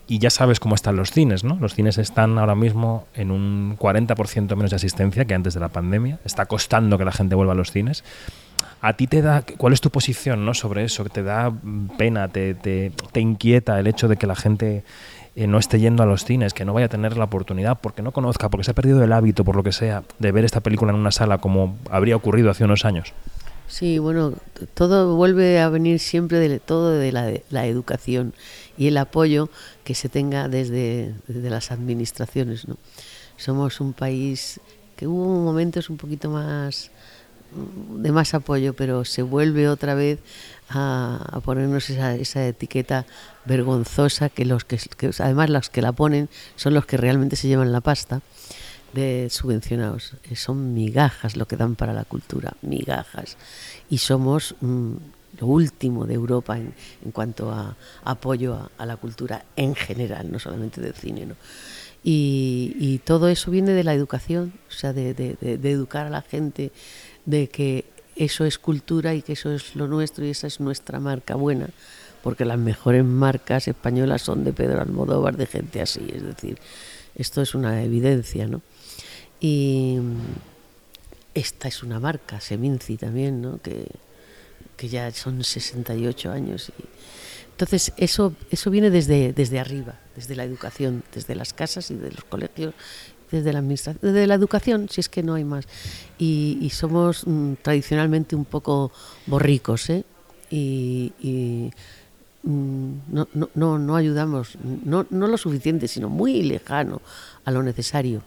Y 0.07 0.19
ya 0.19 0.29
sabes 0.29 0.59
cómo 0.59 0.75
están 0.75 0.95
los 0.95 1.09
cines, 1.09 1.43
¿no? 1.43 1.57
Los 1.59 1.73
cines 1.73 1.97
están 1.97 2.37
ahora 2.37 2.53
mismo 2.53 3.07
en 3.15 3.31
un 3.31 3.75
40% 3.79 4.55
menos 4.55 4.69
de 4.69 4.75
asistencia 4.75 5.25
que 5.25 5.33
antes 5.33 5.55
de 5.55 5.59
la 5.59 5.69
pandemia. 5.69 6.19
Está 6.23 6.45
costando 6.45 6.99
que 6.99 7.05
la 7.05 7.11
gente 7.11 7.33
vuelva 7.33 7.53
a 7.53 7.55
los 7.55 7.71
cines. 7.71 8.03
¿A 8.81 8.93
ti 8.93 9.07
te 9.07 9.23
da, 9.23 9.43
cuál 9.57 9.73
es 9.73 9.81
tu 9.81 9.89
posición 9.89 10.45
¿no? 10.45 10.53
sobre 10.53 10.83
eso? 10.83 11.05
¿Te 11.05 11.23
da 11.23 11.51
pena, 11.97 12.27
te, 12.27 12.53
te, 12.53 12.91
te 13.11 13.19
inquieta 13.19 13.79
el 13.79 13.87
hecho 13.87 14.07
de 14.07 14.17
que 14.17 14.27
la 14.27 14.35
gente 14.35 14.83
eh, 15.35 15.47
no 15.47 15.57
esté 15.57 15.79
yendo 15.79 16.01
a 16.01 16.05
los 16.05 16.23
cines, 16.23 16.53
que 16.53 16.63
no 16.63 16.73
vaya 16.73 16.85
a 16.85 16.89
tener 16.89 17.17
la 17.17 17.25
oportunidad, 17.25 17.79
porque 17.81 18.01
no 18.01 18.11
conozca, 18.11 18.49
porque 18.49 18.63
se 18.63 18.71
ha 18.71 18.73
perdido 18.73 19.03
el 19.03 19.11
hábito, 19.11 19.43
por 19.43 19.55
lo 19.55 19.63
que 19.63 19.73
sea, 19.73 20.03
de 20.19 20.31
ver 20.31 20.45
esta 20.45 20.61
película 20.61 20.93
en 20.93 20.97
una 20.97 21.11
sala 21.11 21.39
como 21.39 21.77
habría 21.89 22.15
ocurrido 22.15 22.49
hace 22.49 22.63
unos 22.63 22.85
años? 22.85 23.13
Sí, 23.67 23.97
bueno, 23.97 24.33
todo 24.75 25.15
vuelve 25.15 25.59
a 25.59 25.69
venir 25.69 25.99
siempre 25.99 26.39
de 26.39 26.59
todo 26.59 26.91
de 26.91 27.11
la, 27.11 27.65
educación 27.65 28.33
y 28.77 28.87
el 28.87 28.97
apoyo 28.97 29.49
que 29.83 29.95
se 29.95 30.07
tenga 30.07 30.47
desde, 30.47 31.15
desde, 31.27 31.49
las 31.49 31.71
administraciones. 31.71 32.67
¿no? 32.67 32.77
Somos 33.37 33.81
un 33.81 33.93
país 33.93 34.61
que 34.95 35.07
hubo 35.07 35.43
momentos 35.43 35.89
un 35.89 35.97
poquito 35.97 36.29
más 36.29 36.91
de 37.97 38.11
más 38.11 38.33
apoyo, 38.33 38.73
pero 38.73 39.05
se 39.05 39.21
vuelve 39.21 39.69
otra 39.69 39.95
vez 39.95 40.19
a, 40.69 41.39
ponernos 41.43 41.89
esa, 41.89 42.15
esa, 42.15 42.45
etiqueta 42.47 43.05
vergonzosa 43.45 44.29
que 44.29 44.45
los 44.45 44.65
que, 44.65 44.79
además 45.19 45.49
los 45.49 45.69
que 45.69 45.81
la 45.81 45.91
ponen 45.91 46.29
son 46.55 46.73
los 46.73 46.85
que 46.85 46.97
realmente 46.97 47.35
se 47.35 47.47
llevan 47.47 47.71
la 47.71 47.81
pasta 47.81 48.21
de 48.93 49.27
subvencionados. 49.29 50.13
Eh, 50.29 50.35
son 50.35 50.73
migajas 50.73 51.35
lo 51.35 51.47
que 51.47 51.57
dan 51.57 51.75
para 51.75 51.93
la 51.93 52.05
cultura, 52.05 52.53
migajas. 52.61 53.37
Y 53.89 53.99
somos 53.99 54.55
mm, 54.61 54.93
lo 55.39 55.47
último 55.47 56.05
de 56.05 56.15
Europa 56.15 56.57
en, 56.57 56.73
cuanto 57.11 57.51
a 57.51 57.75
apoyo 58.03 58.69
a, 58.77 58.85
la 58.85 58.97
cultura 58.97 59.45
en 59.55 59.75
general, 59.75 60.31
no 60.31 60.39
solamente 60.39 60.81
del 60.81 60.93
cine. 60.93 61.27
Y, 62.03 62.75
y, 62.79 62.99
todo 62.99 63.27
eso 63.29 63.49
viene 63.49 63.71
de 63.71 63.83
la 63.83 63.93
educación, 63.93 64.53
o 64.69 64.71
sea, 64.71 64.93
de, 64.93 65.13
de, 65.13 65.57
de 65.57 65.71
educar 65.71 66.05
a 66.05 66.11
la 66.11 66.21
gente 66.21 66.71
de 67.25 67.47
que 67.47 67.85
eso 68.15 68.45
es 68.45 68.57
cultura 68.57 69.13
y 69.13 69.21
que 69.21 69.33
eso 69.33 69.51
es 69.51 69.75
lo 69.75 69.87
nuestro 69.87 70.25
y 70.25 70.29
esa 70.29 70.47
es 70.47 70.59
nuestra 70.59 70.99
marca 70.99 71.35
buena, 71.35 71.69
porque 72.23 72.45
las 72.45 72.57
mejores 72.57 73.03
marcas 73.03 73.67
españolas 73.67 74.21
son 74.21 74.43
de 74.43 74.53
Pedro 74.53 74.81
Almodóvar, 74.81 75.37
de 75.37 75.45
gente 75.45 75.81
así, 75.81 76.07
es 76.13 76.23
decir, 76.23 76.57
esto 77.15 77.41
es 77.41 77.55
una 77.55 77.83
evidencia, 77.83 78.47
¿no? 78.47 78.61
Y 79.39 79.99
esta 81.33 81.67
es 81.67 81.83
una 81.83 81.99
marca, 81.99 82.39
Seminci 82.39 82.97
también, 82.97 83.41
¿no? 83.41 83.61
Que, 83.61 83.87
que 84.77 84.87
ya 84.87 85.11
son 85.11 85.43
68 85.43 86.31
años. 86.31 86.69
Y, 86.69 86.83
entonces, 87.51 87.93
eso, 87.95 88.35
eso 88.51 88.69
viene 88.69 88.89
desde, 88.89 89.31
desde 89.31 89.59
arriba, 89.59 89.95
desde 90.15 90.35
la 90.35 90.43
educación, 90.43 91.03
desde 91.13 91.35
las 91.35 91.53
casas 91.53 91.89
y 91.89 91.95
de 91.95 92.11
los 92.11 92.25
colegios 92.25 92.73
desde 93.31 93.53
la 93.53 93.59
administración, 93.59 93.99
desde 94.01 94.27
la 94.27 94.35
educación, 94.35 94.87
si 94.89 95.01
es 95.01 95.09
que 95.09 95.23
no 95.23 95.35
hay 95.35 95.43
más. 95.43 95.67
Y, 96.17 96.69
somos 96.73 97.25
mm, 97.25 97.53
tradicionalmente 97.61 98.35
un 98.35 98.45
poco 98.45 98.91
borricos, 99.25 99.89
¿eh? 99.89 100.03
Y, 100.49 101.71
mm, 102.43 102.91
no, 103.09 103.27
no, 103.55 103.79
no, 103.79 103.95
ayudamos, 103.95 104.57
no, 104.63 105.05
no 105.09 105.27
lo 105.27 105.37
suficiente, 105.37 105.87
sino 105.87 106.09
muy 106.09 106.43
lejano 106.43 107.01
a 107.43 107.51
lo 107.51 107.63
necesario. 107.63 108.21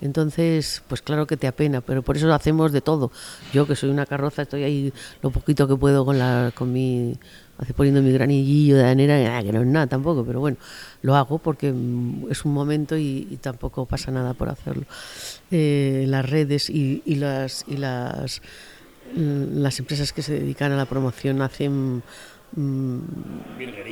Entonces, 0.00 0.82
pues 0.88 1.02
claro 1.02 1.26
que 1.26 1.36
te 1.36 1.46
apena, 1.46 1.80
pero 1.80 2.02
por 2.02 2.16
eso 2.16 2.26
lo 2.26 2.34
hacemos 2.34 2.72
de 2.72 2.80
todo. 2.80 3.10
Yo 3.52 3.66
que 3.66 3.76
soy 3.76 3.90
una 3.90 4.06
carroza, 4.06 4.42
estoy 4.42 4.64
ahí 4.64 4.92
lo 5.22 5.30
poquito 5.30 5.66
que 5.68 5.76
puedo 5.76 6.04
con, 6.04 6.18
la, 6.18 6.52
con 6.54 6.72
mi 6.72 7.18
hace 7.60 7.74
poniendo 7.74 8.00
mi 8.00 8.10
granillillo 8.10 8.76
de 8.76 8.84
anera, 8.84 9.42
que 9.42 9.52
no 9.52 9.60
es 9.60 9.66
nada 9.66 9.86
tampoco, 9.86 10.24
pero 10.24 10.40
bueno, 10.40 10.56
lo 11.02 11.14
hago 11.14 11.38
porque 11.38 11.70
mm, 11.70 12.30
es 12.30 12.44
un 12.46 12.54
momento 12.54 12.96
y, 12.96 13.38
tampoco 13.42 13.84
pasa 13.84 14.10
nada 14.10 14.32
por 14.32 14.48
hacerlo. 14.48 14.84
Eh, 15.50 16.06
las 16.08 16.28
redes 16.28 16.70
y, 16.70 17.02
las, 17.16 17.66
y 17.68 17.76
las, 17.76 18.40
mm, 19.14 19.60
las 19.60 19.78
empresas 19.78 20.12
que 20.14 20.22
se 20.22 20.32
dedican 20.32 20.72
a 20.72 20.76
la 20.76 20.86
promoción 20.86 21.42
hacen 21.42 22.02
mm, 22.56 22.98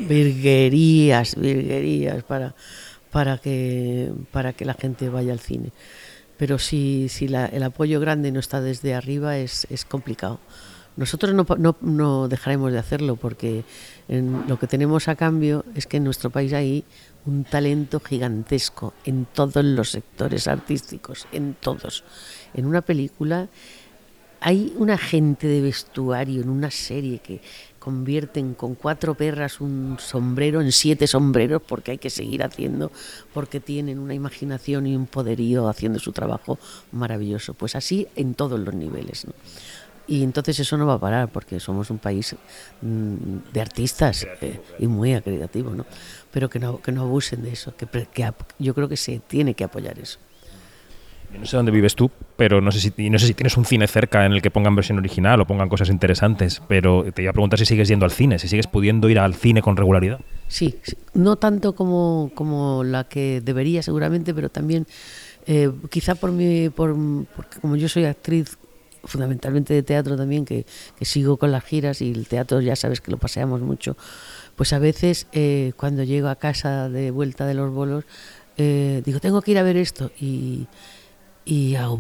virguerías, 0.08 1.36
virguerías 1.36 2.24
para, 2.24 2.54
para, 3.18 3.37
que, 3.38 4.12
para 4.31 4.52
que 4.52 4.64
la 4.64 4.74
gente 4.74 5.09
vaya 5.09 5.33
al 5.33 5.40
cine. 5.40 5.72
Pero 6.37 6.61
si, 6.61 7.09
si 7.09 7.24
el 7.24 7.62
apoyo 7.64 7.98
grande 7.98 8.31
no 8.31 8.38
está 8.38 8.61
desde 8.61 8.94
arriba 8.94 9.38
es, 9.38 9.66
es 9.70 9.85
complicado. 9.85 10.38
Nosotros 10.96 11.35
no, 11.35 11.44
no, 11.59 11.76
no, 11.81 12.28
dejaremos 12.28 12.70
de 12.70 12.78
hacerlo 12.78 13.16
porque 13.16 13.64
lo 14.07 14.57
que 14.61 14.68
tenemos 14.68 15.09
a 15.09 15.16
cambio 15.16 15.64
es 15.74 15.88
que 15.88 15.96
en 15.96 16.04
nuestro 16.04 16.31
país 16.31 16.52
hay 16.52 16.85
un 17.26 17.42
talento 17.42 17.98
gigantesco 17.98 18.94
en 19.04 19.24
todos 19.24 19.64
los 19.64 19.90
sectores 19.90 20.46
artísticos, 20.46 21.26
en 21.33 21.54
todos. 21.54 22.04
En 22.54 22.66
una 22.66 22.83
película 22.83 23.48
hay 24.38 24.72
una 24.76 24.96
gente 24.96 25.48
de 25.48 25.61
vestuario 25.61 26.40
en 26.40 26.50
una 26.50 26.70
serie 26.70 27.18
que 27.18 27.40
convierten 27.88 28.53
con 28.53 28.74
cuatro 28.74 29.14
perras 29.14 29.62
un 29.62 29.96
sombrero 29.98 30.61
en 30.61 30.72
siete 30.72 31.07
sombreros 31.07 31.62
porque 31.66 31.92
hay 31.92 31.96
que 31.96 32.11
seguir 32.11 32.42
haciendo, 32.42 32.92
porque 33.33 33.61
tienen 33.61 33.98
una 33.98 34.12
imaginación 34.12 34.87
y 34.87 34.94
un 34.94 35.07
poderío 35.07 35.70
haciendo 35.70 35.98
su 35.98 36.12
trabajo 36.12 36.59
maravilloso. 36.92 37.55
Pues 37.55 37.77
así 37.77 38.07
en 38.14 38.35
todos 38.35 38.61
los 38.61 38.74
niveles. 38.74 39.27
Y 40.07 40.22
entonces 40.22 40.61
eso 40.61 40.77
no 40.77 40.87
va 40.87 40.94
a 40.94 41.01
parar 41.01 41.33
porque 41.33 41.61
somos 41.61 41.88
un 41.88 41.96
país 41.96 42.37
mm, 42.83 43.55
de 43.55 43.61
artistas 43.62 44.27
eh, 44.42 44.61
y 44.79 44.87
muy 44.87 45.14
acreditativo, 45.14 45.70
¿no? 45.70 45.87
Pero 46.31 46.51
que 46.51 46.59
no, 46.59 46.83
que 46.83 46.92
no 46.92 47.01
abusen 47.01 47.42
de 47.42 47.53
eso, 47.53 47.74
que, 47.74 47.88
yo 48.59 48.74
creo 48.74 48.88
que 48.90 48.98
se 48.98 49.18
tiene 49.20 49.55
que 49.55 49.64
apoyar 49.64 49.98
eso. 49.98 50.18
No 51.36 51.46
sé 51.46 51.56
dónde 51.56 51.72
vives 51.72 51.94
tú, 51.94 52.10
pero 52.36 52.60
no 52.60 52.72
sé, 52.72 52.80
si, 52.80 53.10
no 53.10 53.18
sé 53.18 53.26
si 53.26 53.34
tienes 53.34 53.56
un 53.56 53.64
cine 53.64 53.86
cerca 53.86 54.24
en 54.24 54.32
el 54.32 54.42
que 54.42 54.50
pongan 54.50 54.74
versión 54.74 54.98
original 54.98 55.40
o 55.40 55.46
pongan 55.46 55.68
cosas 55.68 55.90
interesantes, 55.90 56.62
pero 56.68 57.04
te 57.12 57.22
iba 57.22 57.30
a 57.30 57.32
preguntar 57.32 57.58
si 57.58 57.66
sigues 57.66 57.88
yendo 57.88 58.04
al 58.04 58.12
cine, 58.12 58.38
si 58.38 58.48
sigues 58.48 58.66
pudiendo 58.66 59.08
ir 59.08 59.18
al 59.18 59.34
cine 59.34 59.62
con 59.62 59.76
regularidad. 59.76 60.20
Sí, 60.48 60.76
no 61.14 61.36
tanto 61.36 61.74
como, 61.74 62.30
como 62.34 62.82
la 62.84 63.04
que 63.04 63.40
debería 63.42 63.82
seguramente, 63.82 64.32
pero 64.34 64.48
también 64.48 64.86
eh, 65.46 65.70
quizá 65.90 66.14
por 66.14 66.32
mi, 66.32 66.70
por, 66.70 66.96
porque 67.36 67.60
como 67.60 67.76
yo 67.76 67.88
soy 67.88 68.04
actriz 68.04 68.56
fundamentalmente 69.04 69.74
de 69.74 69.82
teatro 69.82 70.16
también, 70.16 70.44
que, 70.44 70.66
sigo 71.02 71.36
con 71.36 71.52
las 71.52 71.64
giras 71.64 72.02
y 72.02 72.10
el 72.10 72.26
teatro 72.26 72.60
ya 72.60 72.76
sabes 72.76 73.00
que 73.00 73.10
lo 73.10 73.18
paseamos 73.18 73.60
mucho, 73.60 73.96
pues 74.56 74.72
a 74.72 74.78
veces 74.78 75.26
eh, 75.32 75.72
cuando 75.76 76.02
llego 76.02 76.28
a 76.28 76.36
casa 76.36 76.88
de 76.88 77.10
vuelta 77.10 77.46
de 77.46 77.54
los 77.54 77.72
bolos, 77.72 78.04
eh, 78.56 79.02
digo, 79.04 79.20
tengo 79.20 79.40
que 79.40 79.52
ir 79.52 79.58
a 79.58 79.62
ver 79.62 79.76
esto 79.76 80.10
y, 80.20 80.66
y 81.48 81.76
hago 81.76 81.98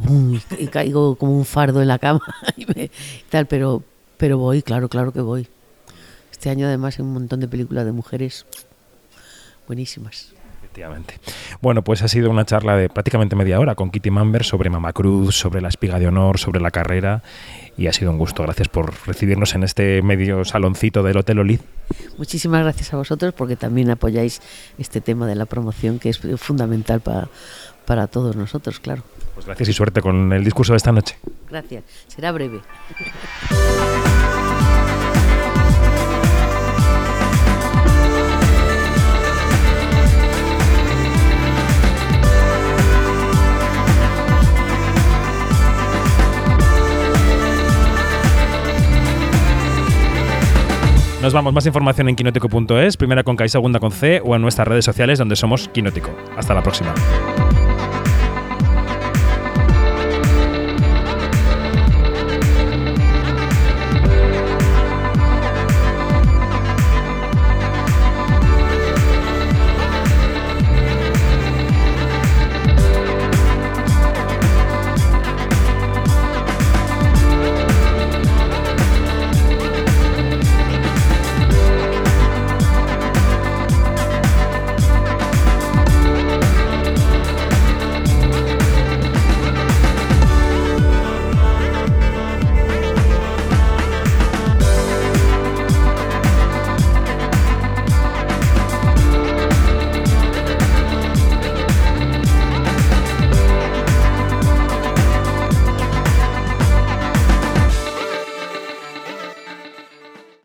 y, 0.58 0.66
caigo 0.66 1.14
como 1.16 1.36
un 1.36 1.46
fardo 1.46 1.80
en 1.80 1.88
la 1.88 1.98
cama 1.98 2.20
y, 2.56 2.66
tal, 3.30 3.46
pero, 3.46 3.82
pero 4.18 4.36
voy, 4.36 4.62
claro, 4.62 4.88
claro 4.90 5.10
que 5.12 5.22
voy. 5.22 5.48
Este 6.30 6.50
año 6.50 6.66
además 6.66 6.98
hay 6.98 7.04
un 7.06 7.14
montón 7.14 7.40
de 7.40 7.48
películas 7.48 7.86
de 7.86 7.92
mujeres 7.92 8.44
buenísimas. 9.66 10.34
Efectivamente. 10.58 11.18
Bueno, 11.62 11.82
pues 11.82 12.02
ha 12.02 12.08
sido 12.08 12.30
una 12.30 12.44
charla 12.44 12.76
de 12.76 12.90
prácticamente 12.90 13.36
media 13.36 13.58
hora 13.58 13.74
con 13.74 13.90
Kitty 13.90 14.10
Mamber 14.10 14.44
sobre 14.44 14.68
Mama 14.68 14.92
Cruz, 14.92 15.34
sobre 15.34 15.62
la 15.62 15.68
espiga 15.68 15.98
de 15.98 16.06
honor, 16.06 16.38
sobre 16.38 16.60
la 16.60 16.70
carrera 16.70 17.22
y 17.78 17.86
ha 17.86 17.92
sido 17.94 18.10
un 18.10 18.18
gusto. 18.18 18.42
Gracias 18.42 18.68
por 18.68 18.94
recibirnos 19.06 19.54
en 19.54 19.64
este 19.64 20.02
medio 20.02 20.44
saloncito 20.44 21.02
del 21.02 21.16
Hotel 21.16 21.38
Olid. 21.38 21.60
Muchísimas 22.18 22.62
gracias 22.62 22.92
a 22.92 22.98
vosotros 22.98 23.32
porque 23.32 23.56
también 23.56 23.90
apoyáis 23.90 24.42
este 24.76 25.00
tema 25.00 25.26
de 25.26 25.36
la 25.36 25.46
promoción 25.46 25.98
que 25.98 26.10
es 26.10 26.20
fundamental 26.36 27.00
para, 27.00 27.28
para 27.86 28.08
todos 28.08 28.36
nosotros, 28.36 28.78
claro. 28.78 29.02
Pues 29.38 29.46
gracias 29.46 29.68
y 29.68 29.72
suerte 29.72 30.02
con 30.02 30.32
el 30.32 30.42
discurso 30.42 30.72
de 30.72 30.78
esta 30.78 30.90
noche. 30.90 31.16
Gracias. 31.48 31.84
Será 32.08 32.32
breve. 32.32 32.58
Nos 51.22 51.32
vamos, 51.32 51.52
más 51.52 51.64
información 51.64 52.08
en 52.08 52.16
quinótico.es, 52.16 52.96
primera 52.96 53.22
con 53.22 53.36
K 53.36 53.44
y 53.44 53.48
segunda 53.48 53.78
con 53.78 53.92
C 53.92 54.20
o 54.24 54.34
en 54.34 54.42
nuestras 54.42 54.66
redes 54.66 54.84
sociales 54.84 55.20
donde 55.20 55.36
somos 55.36 55.68
Quinótico. 55.68 56.10
Hasta 56.36 56.54
la 56.54 56.62
próxima. 56.64 56.92